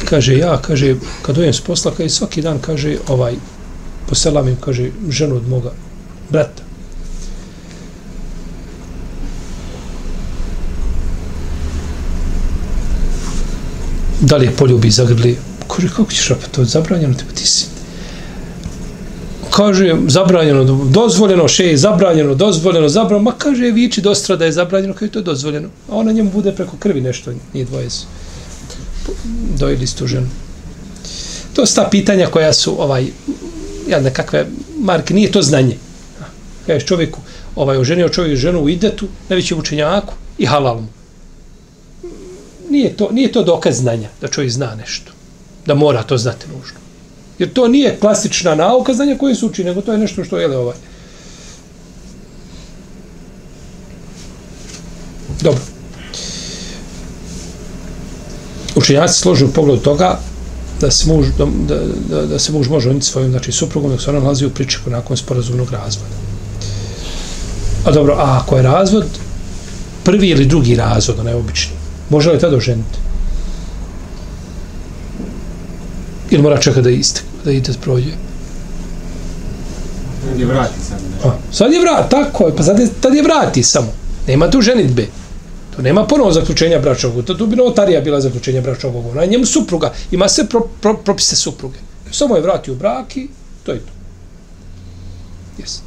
kaže, 0.06 0.38
ja, 0.38 0.62
kaže, 0.62 0.96
kad 1.22 1.36
dojem 1.36 1.54
s 1.54 1.62
posla, 1.62 1.92
kaže, 1.98 2.10
svaki 2.10 2.42
dan, 2.42 2.60
kaže, 2.62 2.98
ovaj, 3.08 3.34
poselam 4.10 4.48
im, 4.48 4.56
kaže, 4.62 4.92
ženu 5.10 5.36
od 5.36 5.48
moga 5.50 5.72
brata. 6.30 6.64
Da 14.22 14.38
li 14.38 14.46
je 14.46 14.56
poljubi 14.56 14.92
zagrli? 14.92 15.38
Kaže, 15.68 15.90
kako 15.90 16.12
ćeš 16.12 16.32
opet 16.32 16.52
to 16.52 16.66
zabranjeno? 16.66 17.14
Ti, 17.14 17.24
pa 17.28 17.34
ti 17.34 17.48
si 17.48 17.77
kaže 19.58 19.96
zabranjeno, 20.08 20.64
dozvoljeno, 20.94 21.48
še 21.50 21.72
zabranjeno, 21.82 22.36
dozvoljeno, 22.36 22.90
zabranjeno, 22.90 23.24
ma 23.26 23.34
kaže 23.42 23.72
viči 23.74 24.04
dostra 24.06 24.36
da 24.38 24.46
je 24.46 24.54
zabranjeno, 24.54 24.94
kaže 24.94 25.12
to 25.12 25.20
je 25.20 25.30
dozvoljeno. 25.32 25.70
A 25.90 25.96
ona 25.98 26.12
njemu 26.12 26.32
bude 26.32 26.54
preko 26.54 26.78
krvi 26.78 27.02
nešto, 27.02 27.34
nije 27.54 27.66
dvoje 27.66 27.90
su. 27.90 28.06
Dojeli 29.58 29.88
su 29.88 29.98
tu 29.98 30.08
ženu. 30.08 30.30
To 31.54 31.66
su 31.66 31.76
ta 31.76 31.88
pitanja 31.92 32.28
koja 32.28 32.54
su 32.54 32.76
ovaj, 32.82 33.10
ja 33.90 34.00
nekakve 34.00 34.46
Mark, 34.78 35.10
nije 35.10 35.32
to 35.32 35.42
znanje. 35.42 35.78
Kažeš 36.68 36.86
čovjeku, 36.86 37.20
ovaj, 37.56 37.78
oženio 37.78 38.10
čovjek 38.10 38.38
ženu 38.38 38.62
u 38.62 38.70
idetu, 38.70 39.08
najvećem 39.30 39.60
učenjaku 39.60 40.14
i 40.38 40.46
halal 40.46 40.82
mu. 40.82 40.88
Nije 42.70 42.94
to, 42.98 43.10
nije 43.12 43.32
to 43.32 43.44
dokaz 43.44 43.78
znanja, 43.78 44.10
da 44.22 44.28
čovjek 44.28 44.52
zna 44.52 44.76
nešto. 44.76 45.12
Da 45.66 45.74
mora 45.74 46.04
to 46.04 46.18
znati 46.18 46.46
nužno. 46.48 46.87
Jer 47.40 47.54
to 47.54 47.68
nije 47.68 47.98
klasična 48.00 48.56
nauka 48.56 48.94
znanja 48.94 49.18
koje 49.18 49.36
se 49.36 49.46
uči, 49.46 49.64
nego 49.64 49.82
to 49.82 49.92
je 49.92 49.98
nešto 49.98 50.24
što 50.24 50.38
je 50.38 50.58
ovaj. 50.58 50.76
Dobro. 55.42 55.62
Učenjaci 58.76 59.20
složu 59.20 59.46
u 59.46 59.50
pogledu 59.50 59.82
toga 59.82 60.20
da 60.82 60.92
se 60.92 61.14
muž, 61.14 61.28
da, 61.38 61.46
da, 62.10 62.26
da 62.26 62.40
se 62.40 62.52
muž 62.52 62.70
može 62.70 62.90
oniti 62.90 63.06
svojom 63.06 63.32
znači, 63.32 63.52
suprugom 63.52 63.92
dok 63.92 64.02
se 64.02 64.10
ona 64.10 64.20
nalazi 64.20 64.46
u 64.46 64.50
pričeku 64.50 64.90
nakon 64.90 65.18
sporazumnog 65.18 65.72
razvoda. 65.72 66.16
A 67.86 67.92
dobro, 67.92 68.14
a 68.14 68.40
ako 68.42 68.56
je 68.58 68.64
razvod 68.64 69.06
prvi 70.04 70.28
ili 70.28 70.46
drugi 70.46 70.76
razvod, 70.76 71.20
onaj 71.20 71.34
obični, 71.34 71.76
može 72.10 72.32
li 72.32 72.40
tada 72.40 72.58
oženiti? 72.58 73.07
Ili 76.32 76.42
mora 76.42 76.58
čekati 76.58 76.82
da 76.82 76.90
iste, 76.90 77.22
da 77.46 77.52
ide 77.52 77.74
prođe? 77.82 78.12
Sad 80.24 80.40
je 80.40 80.46
vrati 80.46 80.74
sad. 80.90 81.00
A, 81.26 81.38
sad 81.52 81.74
je 81.74 81.80
vrat, 81.80 82.12
tako 82.12 82.48
je, 82.48 82.56
pa 82.56 82.64
sad 82.64 82.80
je, 82.80 82.88
tad 83.02 83.16
je 83.16 83.24
vrati 83.24 83.64
samo. 83.64 83.94
Nema 84.28 84.50
tu 84.50 84.62
ženitbe. 84.62 85.08
To 85.76 85.82
nema 85.82 86.08
ponovo 86.08 86.32
zaključenja 86.32 86.80
bračnog 86.80 87.12
ugovora. 87.12 87.38
Tu 87.38 87.48
bi 87.48 87.56
notarija 87.56 88.02
bila 88.02 88.22
zaključenja 88.22 88.62
bračnog 88.62 88.96
ugovora. 88.96 89.26
Njemu 89.26 89.46
supruga, 89.46 89.94
ima 90.12 90.30
sve 90.30 90.48
pro, 90.50 90.68
pro, 90.82 90.98
propise 90.98 91.36
supruge. 91.36 91.78
Samo 92.12 92.36
je 92.36 92.42
vratio 92.42 92.76
brak 92.76 93.18
i 93.18 93.28
to 93.64 93.72
je 93.72 93.80
to. 93.80 93.92
Yes. 95.64 95.80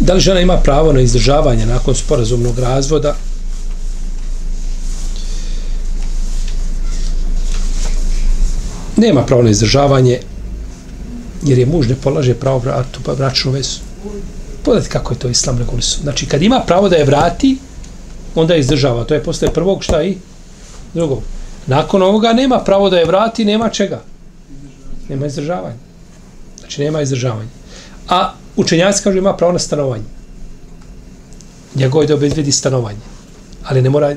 Da 0.00 0.14
li 0.14 0.20
žena 0.20 0.40
ima 0.40 0.56
pravo 0.56 0.92
na 0.92 1.00
izdržavanje 1.00 1.66
nakon 1.66 1.94
sporazumnog 1.94 2.58
razvoda? 2.58 3.16
Nema 8.96 9.22
pravo 9.26 9.42
na 9.42 9.50
izdržavanje 9.50 10.20
jer 11.44 11.58
je 11.58 11.66
muž 11.66 11.88
ne 11.88 11.94
polaže 11.94 12.34
pravo 12.34 12.58
vratu, 12.58 13.00
pa 13.04 13.14
bračnu 13.14 13.52
vezu. 13.52 13.80
Pogledajte 14.64 14.92
kako 14.92 15.14
je 15.14 15.18
to 15.18 15.28
islam 15.28 15.58
regulisao. 15.58 16.02
Znači, 16.02 16.26
kad 16.26 16.42
ima 16.42 16.60
pravo 16.66 16.88
da 16.88 16.96
je 16.96 17.04
vrati, 17.04 17.58
onda 18.34 18.54
je 18.54 18.60
izdržava. 18.60 19.04
To 19.04 19.14
je 19.14 19.22
posle 19.22 19.52
prvog 19.52 19.84
šta 19.84 20.02
i 20.02 20.16
drugog. 20.94 21.22
Nakon 21.66 22.02
ovoga 22.02 22.32
nema 22.32 22.58
pravo 22.58 22.90
da 22.90 22.98
je 22.98 23.04
vrati, 23.04 23.44
nema 23.44 23.68
čega. 23.68 24.02
Nema 25.08 25.26
izdržavanja. 25.26 25.76
Znači, 26.58 26.82
nema 26.82 27.02
izdržavanja. 27.02 27.48
A 28.08 28.32
učenjaci 28.56 29.02
kažu 29.02 29.18
ima 29.18 29.36
pravo 29.36 29.52
na 29.52 29.58
stanovanje. 29.58 30.04
Njegov 31.74 32.02
je 32.02 32.06
da 32.06 32.14
obezvedi 32.14 32.52
stanovanje. 32.52 33.00
Ali 33.64 33.82
ne 33.82 33.90
mora... 33.90 34.16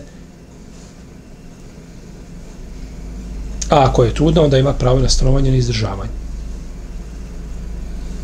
A 3.69 3.83
ako 3.89 4.03
je 4.03 4.13
trudno, 4.13 4.43
onda 4.43 4.57
ima 4.57 4.73
pravo 4.73 4.99
na 4.99 5.09
stanovanje 5.09 5.51
i 5.51 5.57
izdržavanje. 5.57 6.11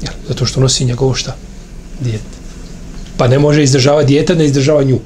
Jel? 0.02 0.14
Zato 0.28 0.46
što 0.46 0.60
nosi 0.60 0.86
njegovo 0.86 1.14
šta? 1.14 1.36
Dijete. 2.00 2.24
Pa 3.18 3.28
ne 3.28 3.40
može 3.40 3.64
izdržavati 3.64 4.08
dijete, 4.08 4.36
ne 4.36 4.46
izdržava 4.46 4.84
nju. 4.84 5.00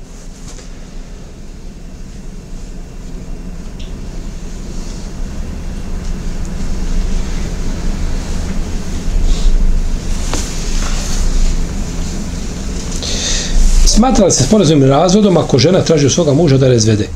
Smatra 13.86 14.26
li 14.26 14.32
se 14.32 14.43
sporazumim 14.43 14.89
razvodom 14.89 15.38
ako 15.38 15.58
žena 15.58 15.82
traži 15.82 16.06
od 16.06 16.12
svoga 16.12 16.34
muža 16.34 16.58
da 16.58 16.67
razvede? 16.69 17.08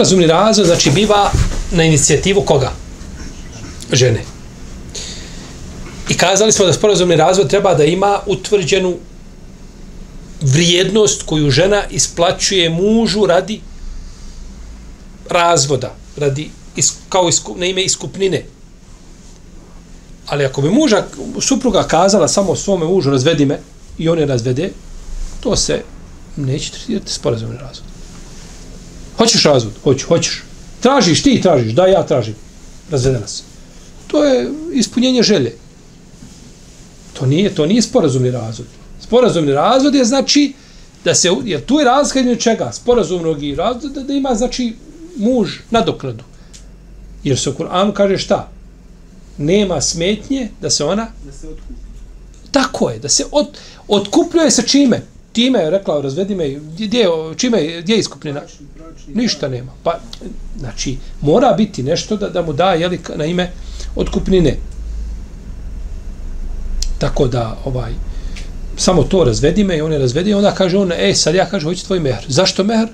Sporazumni 0.00 0.26
razvod 0.26 0.66
znači 0.66 0.90
biva 0.90 1.30
na 1.70 1.84
inicijativu 1.84 2.42
koga? 2.42 2.72
Žene. 3.92 4.24
I 6.08 6.16
kazali 6.16 6.52
smo 6.52 6.66
da 6.66 6.72
sporazumni 6.72 7.16
razvod 7.16 7.50
treba 7.50 7.74
da 7.74 7.84
ima 7.84 8.18
utvrđenu 8.26 8.96
vrijednost 10.40 11.22
koju 11.22 11.50
žena 11.50 11.82
isplaćuje 11.90 12.70
mužu 12.70 13.26
radi 13.26 13.60
razvoda, 15.30 15.94
radi 16.16 16.50
is, 16.76 16.92
kao 17.08 17.28
iskup, 17.28 17.58
na 17.58 17.66
ime 17.66 17.82
iskupnine. 17.82 18.44
Ali 20.26 20.44
ako 20.44 20.62
bi 20.62 20.70
muža, 20.70 21.04
supruga 21.40 21.82
kazala 21.82 22.28
samo 22.28 22.56
svome 22.56 22.86
mužu 22.86 23.10
razvedi 23.10 23.46
me 23.46 23.60
i 23.98 24.08
on 24.08 24.18
je 24.18 24.26
razvede, 24.26 24.70
to 25.40 25.56
se 25.56 25.82
neće 26.36 26.70
tretirati 26.70 27.12
sporazumni 27.12 27.56
razvod. 27.56 27.89
Hoćeš 29.20 29.42
razvod? 29.42 29.72
Hoću, 29.84 30.06
hoćeš. 30.06 30.42
Tražiš, 30.80 31.22
ti 31.22 31.40
tražiš, 31.42 31.72
da 31.72 31.86
ja 31.86 32.06
tražim. 32.06 32.34
Razvedena 32.90 33.26
se. 33.26 33.42
To 34.06 34.24
je 34.24 34.50
ispunjenje 34.72 35.22
želje. 35.22 35.56
To 37.12 37.26
nije, 37.26 37.54
to 37.54 37.66
nije 37.66 37.82
sporazumni 37.82 38.30
razvod. 38.30 38.66
Sporazumni 39.00 39.52
razvod 39.52 39.94
je 39.94 40.04
znači 40.04 40.52
da 41.04 41.14
se, 41.14 41.28
jer 41.44 41.64
tu 41.64 41.78
je 41.78 41.84
razlika 41.84 42.20
između 42.20 42.40
čega? 42.40 42.72
Sporazumnog 42.72 43.42
i 43.42 43.54
razvoda 43.54 44.00
da 44.00 44.12
ima 44.12 44.34
znači 44.34 44.74
muž 45.16 45.50
nadoknadu. 45.70 46.24
Jer 47.24 47.38
se 47.38 47.50
u 47.50 47.54
Kur'anu 47.54 47.92
kaže 47.92 48.18
šta? 48.18 48.48
Nema 49.38 49.80
smetnje 49.80 50.48
da 50.60 50.70
se 50.70 50.84
ona 50.84 51.06
Da 51.26 51.32
se 51.32 51.48
otkupi. 51.48 51.74
tako 52.50 52.90
je, 52.90 52.98
da 52.98 53.08
se 53.08 53.24
od, 53.32 53.46
otkupljuje 53.88 54.50
se 54.50 54.62
čime? 54.66 55.02
Time 55.32 55.58
je 55.58 55.70
rekla, 55.70 56.00
razvedi 56.00 56.34
me, 56.34 56.48
gdje, 56.50 56.98
je- 57.00 57.08
čime, 57.36 57.80
gdje 57.80 57.92
je 57.94 57.98
iskupljena? 57.98 58.40
Ništa 59.14 59.48
nema. 59.48 59.72
Pa, 59.82 59.98
znači, 60.58 60.96
mora 61.20 61.52
biti 61.52 61.82
nešto 61.82 62.16
da, 62.16 62.28
da 62.28 62.42
mu 62.42 62.52
da, 62.52 62.72
jeli, 62.72 63.00
na 63.16 63.24
ime 63.24 63.50
otkupnine. 63.96 64.56
Tako 66.98 67.28
da, 67.28 67.56
ovaj, 67.64 67.92
samo 68.76 69.02
to 69.02 69.24
razvedi 69.24 69.64
me 69.64 69.76
i 69.76 69.80
on 69.80 69.92
je 69.92 69.98
razvedi 69.98 70.34
onda 70.34 70.54
kaže 70.54 70.78
on, 70.78 70.92
e, 70.92 71.14
sad 71.14 71.34
ja 71.34 71.46
kaže, 71.46 71.64
hoću 71.66 71.84
tvoj 71.86 72.00
mehr. 72.00 72.24
Zašto 72.28 72.64
mehr? 72.64 72.88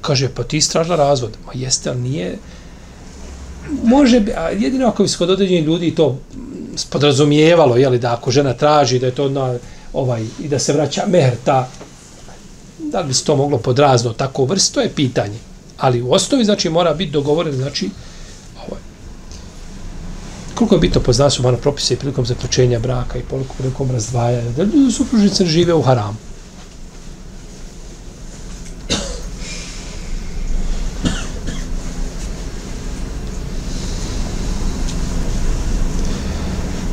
Kaže, 0.00 0.28
pa 0.34 0.42
ti 0.42 0.56
istražila 0.56 0.96
razvod. 0.96 1.36
Ma 1.46 1.52
jeste, 1.54 1.90
ali 1.90 2.00
nije... 2.00 2.38
Može, 3.84 4.20
bi- 4.20 4.32
a 4.32 4.50
jedino 4.50 4.88
ako 4.88 5.02
bi 5.02 5.08
se 5.08 5.18
kod 5.18 5.30
određenih 5.30 5.64
ljudi 5.64 5.94
to 5.94 6.18
podrazumijevalo, 6.90 7.76
jeli, 7.76 7.98
da 7.98 8.12
ako 8.12 8.30
žena 8.30 8.52
traži 8.54 8.98
da 8.98 9.06
je 9.06 9.14
to 9.14 9.28
na, 9.28 9.58
ovaj, 9.96 10.26
i 10.40 10.48
da 10.48 10.58
se 10.58 10.72
vraća 10.72 11.04
mehr, 11.06 11.34
ta, 11.44 11.68
da 12.78 13.00
li 13.00 13.06
bi 13.06 13.14
se 13.14 13.24
to 13.24 13.36
moglo 13.36 13.58
podrazno 13.58 14.12
tako 14.12 14.44
vrst, 14.44 14.74
to 14.74 14.80
je 14.80 14.92
pitanje. 14.94 15.38
Ali 15.78 16.02
u 16.02 16.12
osnovi, 16.12 16.44
znači, 16.44 16.68
mora 16.68 16.94
biti 16.94 17.12
dogovoren, 17.12 17.52
znači, 17.52 17.90
ovaj, 18.56 18.80
koliko 20.54 20.74
je 20.74 20.80
bitno 20.80 21.00
poznati 21.00 21.34
su 21.34 21.42
mano 21.42 21.56
propise 21.56 21.94
i 21.94 21.96
prilikom 21.96 22.26
zaključenja 22.26 22.78
braka 22.78 23.18
i 23.18 23.22
koliko 23.30 23.54
prilikom 23.54 23.90
razdvajanja, 23.90 24.50
da 24.56 24.62
ljudi 24.62 24.92
supružnice 24.92 25.46
žive 25.46 25.74
u 25.74 25.82
haramu. 25.82 26.16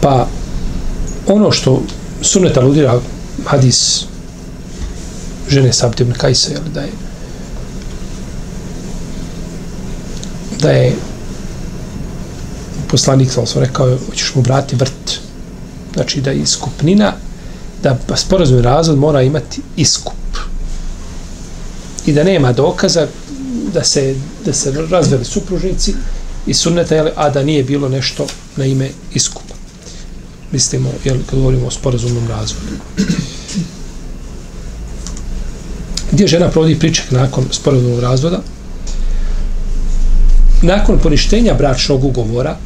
Pa, 0.02 0.28
ono 1.28 1.52
što 1.52 1.82
sunet 2.24 2.58
aludira 2.58 3.00
hadis 3.46 4.06
žene 5.50 5.74
Sabt 5.74 6.00
ibn 6.00 6.14
Kajsa, 6.14 6.52
jel, 6.52 6.62
da 6.74 6.82
je 6.82 6.92
da 10.62 10.72
je 10.72 10.96
poslanik 12.88 13.32
sam 13.32 13.48
sam 13.48 13.62
rekao, 13.62 13.98
hoćeš 14.10 14.36
mu 14.36 14.42
brati 14.42 14.76
vrt. 14.76 15.20
Znači 15.94 16.22
da 16.22 16.32
je 16.32 16.38
iskupnina, 16.38 17.14
da 17.84 17.98
sporazum 18.16 18.60
razvod 18.60 18.98
mora 18.98 19.22
imati 19.22 19.62
iskup. 19.76 20.16
I 22.06 22.14
da 22.14 22.24
nema 22.24 22.52
dokaza 22.52 23.08
da 23.74 23.84
se, 23.84 24.16
da 24.46 24.54
se 24.54 24.72
razveli 24.90 25.26
supružnici 25.26 25.94
i 26.46 26.54
sunneta, 26.54 26.96
jel, 26.96 27.08
a 27.16 27.30
da 27.30 27.44
nije 27.44 27.64
bilo 27.64 27.90
nešto 27.90 28.28
na 28.56 28.66
ime 28.66 28.90
iskup. 29.14 29.43
Mislimo, 30.54 30.90
jel, 31.04 31.18
kad 31.30 31.40
govorimo 31.40 31.68
o 31.68 31.72
sporazumnom 31.72 32.28
razvodu. 32.28 32.76
Gdje 36.12 36.28
žena 36.28 36.50
provodi 36.50 36.80
pričak 36.80 37.12
nakon 37.12 37.46
sporazumnog 37.52 38.00
razvoda? 38.00 38.42
Nakon 40.62 41.00
poništenja 41.00 41.54
bračnog 41.54 42.04
ugovora, 42.04 42.58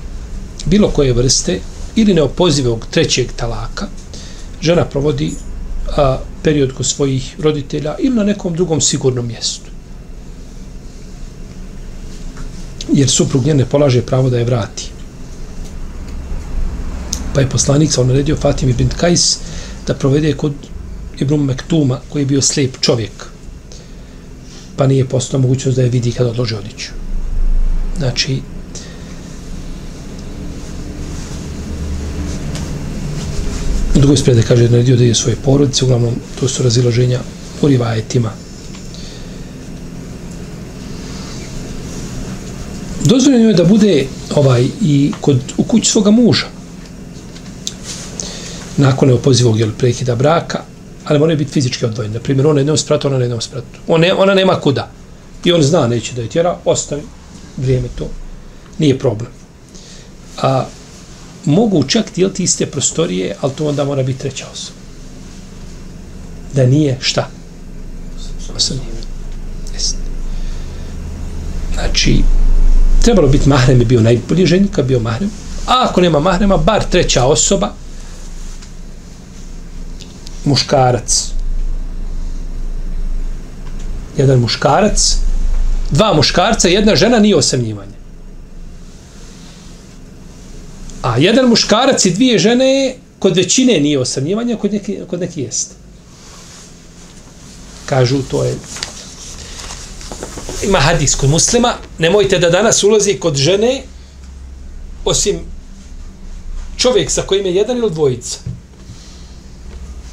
bilo 0.66 0.90
koje 0.90 1.14
vrste, 1.14 1.60
ili 1.96 2.14
neopozivog 2.14 2.86
trećeg 2.92 3.32
talaka, 3.36 3.88
žena 4.62 4.86
provodi 4.86 5.32
a, 5.98 6.20
period 6.44 6.74
kod 6.74 6.86
svojih 6.86 7.36
roditelja 7.40 7.96
ili 8.00 8.16
na 8.16 8.24
nekom 8.24 8.56
drugom 8.56 8.82
sigurnom 8.82 9.28
mjestu. 9.28 9.72
Jer 12.94 13.10
suprug 13.10 13.46
nje 13.46 13.54
ne 13.54 13.66
polaže 13.66 14.02
pravo 14.02 14.30
da 14.30 14.38
je 14.38 14.46
vrati. 14.46 14.97
Pa 17.38 17.42
je 17.42 17.50
poslanik 17.50 17.92
sa 17.94 18.02
naredio 18.04 18.36
Fatim 18.36 18.70
ibn 18.70 18.88
Kajs 18.90 19.38
da 19.88 19.94
provede 19.94 20.32
kod 20.34 20.54
Ibn 21.20 21.44
Mektuma 21.46 22.00
koji 22.10 22.22
je 22.22 22.26
bio 22.26 22.42
slijep 22.42 22.80
čovjek 22.82 23.12
pa 24.76 24.88
nije 24.88 25.06
postao 25.06 25.40
mogućnost 25.40 25.76
da 25.76 25.84
je 25.84 25.90
vidi 25.90 26.12
kada 26.12 26.30
odloži 26.30 26.56
odiću. 26.56 26.90
Znači, 27.98 28.40
u 33.96 34.00
drugoj 34.00 34.18
sprede 34.18 34.42
kaže 34.42 34.64
da 34.64 34.72
naredio 34.72 34.98
da 34.98 35.04
je 35.04 35.16
svoje 35.16 35.36
porodice, 35.36 35.86
uglavnom 35.86 36.16
to 36.40 36.48
su 36.48 36.64
razilaženja 36.64 37.20
u 37.62 37.68
rivajetima. 37.68 38.32
Dozvoljeno 43.06 43.50
je 43.50 43.54
da 43.54 43.66
bude 43.66 44.08
ovaj 44.36 44.68
i 44.82 45.12
kod 45.22 45.42
u 45.58 45.64
kući 45.64 45.92
svoga 45.92 46.12
muža 46.12 46.57
nakon 48.78 49.08
neopozivog 49.08 49.60
jel, 49.60 49.72
prekida 49.78 50.16
braka, 50.16 50.60
ali 51.06 51.20
moraju 51.20 51.38
biti 51.38 51.52
fizički 51.52 51.86
odvojeni. 51.86 52.14
Na 52.14 52.20
primjer, 52.20 52.48
on 52.48 52.56
na 52.56 52.60
jednom 52.60 52.78
spratu, 52.78 53.08
ona 53.08 53.18
na 53.18 53.24
jednom 53.24 53.42
spratu. 53.42 53.80
On 53.88 54.02
ne, 54.02 54.14
ona 54.14 54.34
nema 54.34 54.60
kuda. 54.60 54.92
I 55.44 55.52
on 55.52 55.64
zna, 55.64 55.88
neće 55.88 56.14
da 56.14 56.22
je 56.22 56.30
tjera, 56.30 56.58
ostavi 56.66 57.02
vrijeme 57.58 57.88
to. 57.98 58.10
Nije 58.80 59.00
problem. 59.00 59.32
A 60.42 60.66
mogu 61.46 61.84
čak 61.84 62.06
dijeliti 62.16 62.44
iste 62.44 62.66
prostorije, 62.66 63.36
ali 63.42 63.54
to 63.54 63.68
onda 63.68 63.84
mora 63.84 64.04
biti 64.04 64.20
treća 64.20 64.46
osoba. 64.54 64.80
Da 66.54 66.66
nije 66.66 66.98
šta? 67.02 67.30
Osamnije. 68.56 68.88
Jeste. 69.74 69.98
Znači, 71.74 72.24
trebalo 73.04 73.28
biti 73.28 73.50
mahrem 73.50 73.80
je 73.80 73.86
bio 73.86 74.02
najbolji 74.02 74.46
ženika, 74.46 74.84
bio 74.84 75.00
mahrem. 75.00 75.30
A 75.68 75.88
ako 75.90 76.02
nema 76.02 76.20
mahrema, 76.20 76.58
bar 76.58 76.84
treća 76.84 77.26
osoba, 77.26 77.74
muškarac. 80.48 81.32
Jedan 84.18 84.40
muškarac, 84.40 85.18
dva 85.92 86.14
muškarca, 86.14 86.68
jedna 86.68 86.96
žena 86.96 87.20
nije 87.20 87.36
osamljivanje. 87.36 87.98
A 91.02 91.18
jedan 91.18 91.50
muškarac 91.50 92.06
i 92.06 92.12
dvije 92.12 92.40
žene 92.40 92.96
kod 93.20 93.36
većine 93.36 93.80
nije 93.80 94.00
osamljivanje, 94.00 94.56
kod 94.56 94.74
neki, 94.74 94.98
kod 95.08 95.20
neki 95.20 95.42
jeste. 95.42 95.76
Kažu, 97.86 98.22
to 98.22 98.44
je 98.44 98.56
ima 100.64 100.80
hadis 100.80 101.16
kod 101.16 101.30
muslima, 101.30 101.74
nemojte 101.98 102.40
da 102.40 102.50
danas 102.50 102.84
ulazi 102.84 103.20
kod 103.20 103.36
žene 103.36 103.84
osim 105.06 105.40
čovjek 106.78 107.12
sa 107.12 107.22
kojim 107.22 107.46
je 107.46 107.56
jedan 107.56 107.78
ili 107.78 107.92
dvojica. 107.92 108.40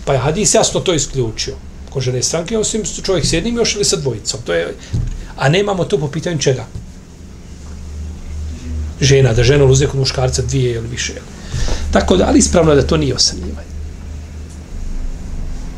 Pa 0.05 0.13
je 0.13 0.19
hadis 0.19 0.55
jasno 0.55 0.81
to 0.81 0.95
isključio. 0.95 1.55
Ko 1.91 2.01
žene 2.01 2.23
stranke, 2.23 2.59
osim 2.59 2.83
čovjek 3.03 3.27
s 3.27 3.33
jednim 3.33 3.57
još 3.57 3.75
ili 3.75 3.85
sa 3.85 3.97
dvojicom. 3.97 4.41
To 4.45 4.55
je, 4.55 4.75
a 5.37 5.49
nemamo 5.49 5.85
to 5.85 5.99
po 5.99 6.09
pitanju 6.09 6.39
čega? 6.39 6.67
Žena, 9.01 9.33
da 9.33 9.43
žena 9.45 9.65
uze 9.65 9.87
kod 9.87 10.01
muškarca 10.01 10.43
dvije 10.43 10.75
ili 10.75 10.89
više. 10.89 11.13
Tako 11.93 12.17
da, 12.17 12.27
ali 12.27 12.39
ispravno 12.39 12.73
je 12.73 12.77
da 12.77 12.87
to 12.87 12.97
nije 12.97 13.15
osamljivanje. 13.15 13.75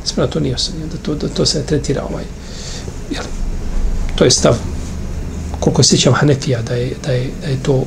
Ispravno 0.04 0.32
to 0.32 0.40
nije 0.40 0.54
osamljivanje, 0.54 0.92
da 0.92 0.98
to, 1.02 1.14
da 1.14 1.28
to 1.28 1.46
se 1.46 1.58
ne 1.58 1.66
tretira 1.66 2.02
ovaj. 2.10 2.24
Jel, 3.10 3.24
to 4.16 4.24
je 4.24 4.30
stav 4.30 4.56
koliko 5.60 5.82
sjećam 5.82 6.14
Hanefija 6.14 6.62
da 6.62 6.74
je, 6.74 6.92
da 7.06 7.12
je, 7.12 7.30
da 7.42 7.48
je 7.48 7.62
to 7.62 7.84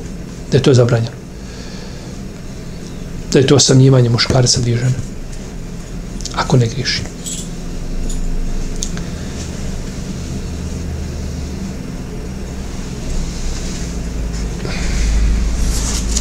da 0.50 0.56
je 0.56 0.62
to 0.62 0.74
zabranjeno. 0.74 1.16
Da 3.32 3.38
je 3.38 3.46
to 3.46 3.56
osamljivanje 3.56 4.08
muškarca 4.08 4.60
dvije 4.60 4.76
žene 4.76 5.09
ako 6.34 6.56
ne 6.56 6.66
griši. 6.66 7.02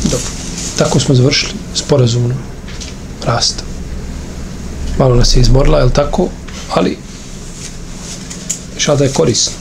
Dobro. 0.04 0.28
Tako 0.78 1.00
smo 1.00 1.16
završili 1.16 1.54
sporazumno 1.76 2.36
rast. 3.26 3.64
Malo 5.00 5.16
nas 5.16 5.36
je 5.36 5.42
izmorila, 5.42 5.80
je 5.80 5.94
tako? 5.94 6.28
Ali 6.74 6.98
šal 8.78 8.98
da 8.98 9.04
je 9.04 9.14
korisno. 9.14 9.59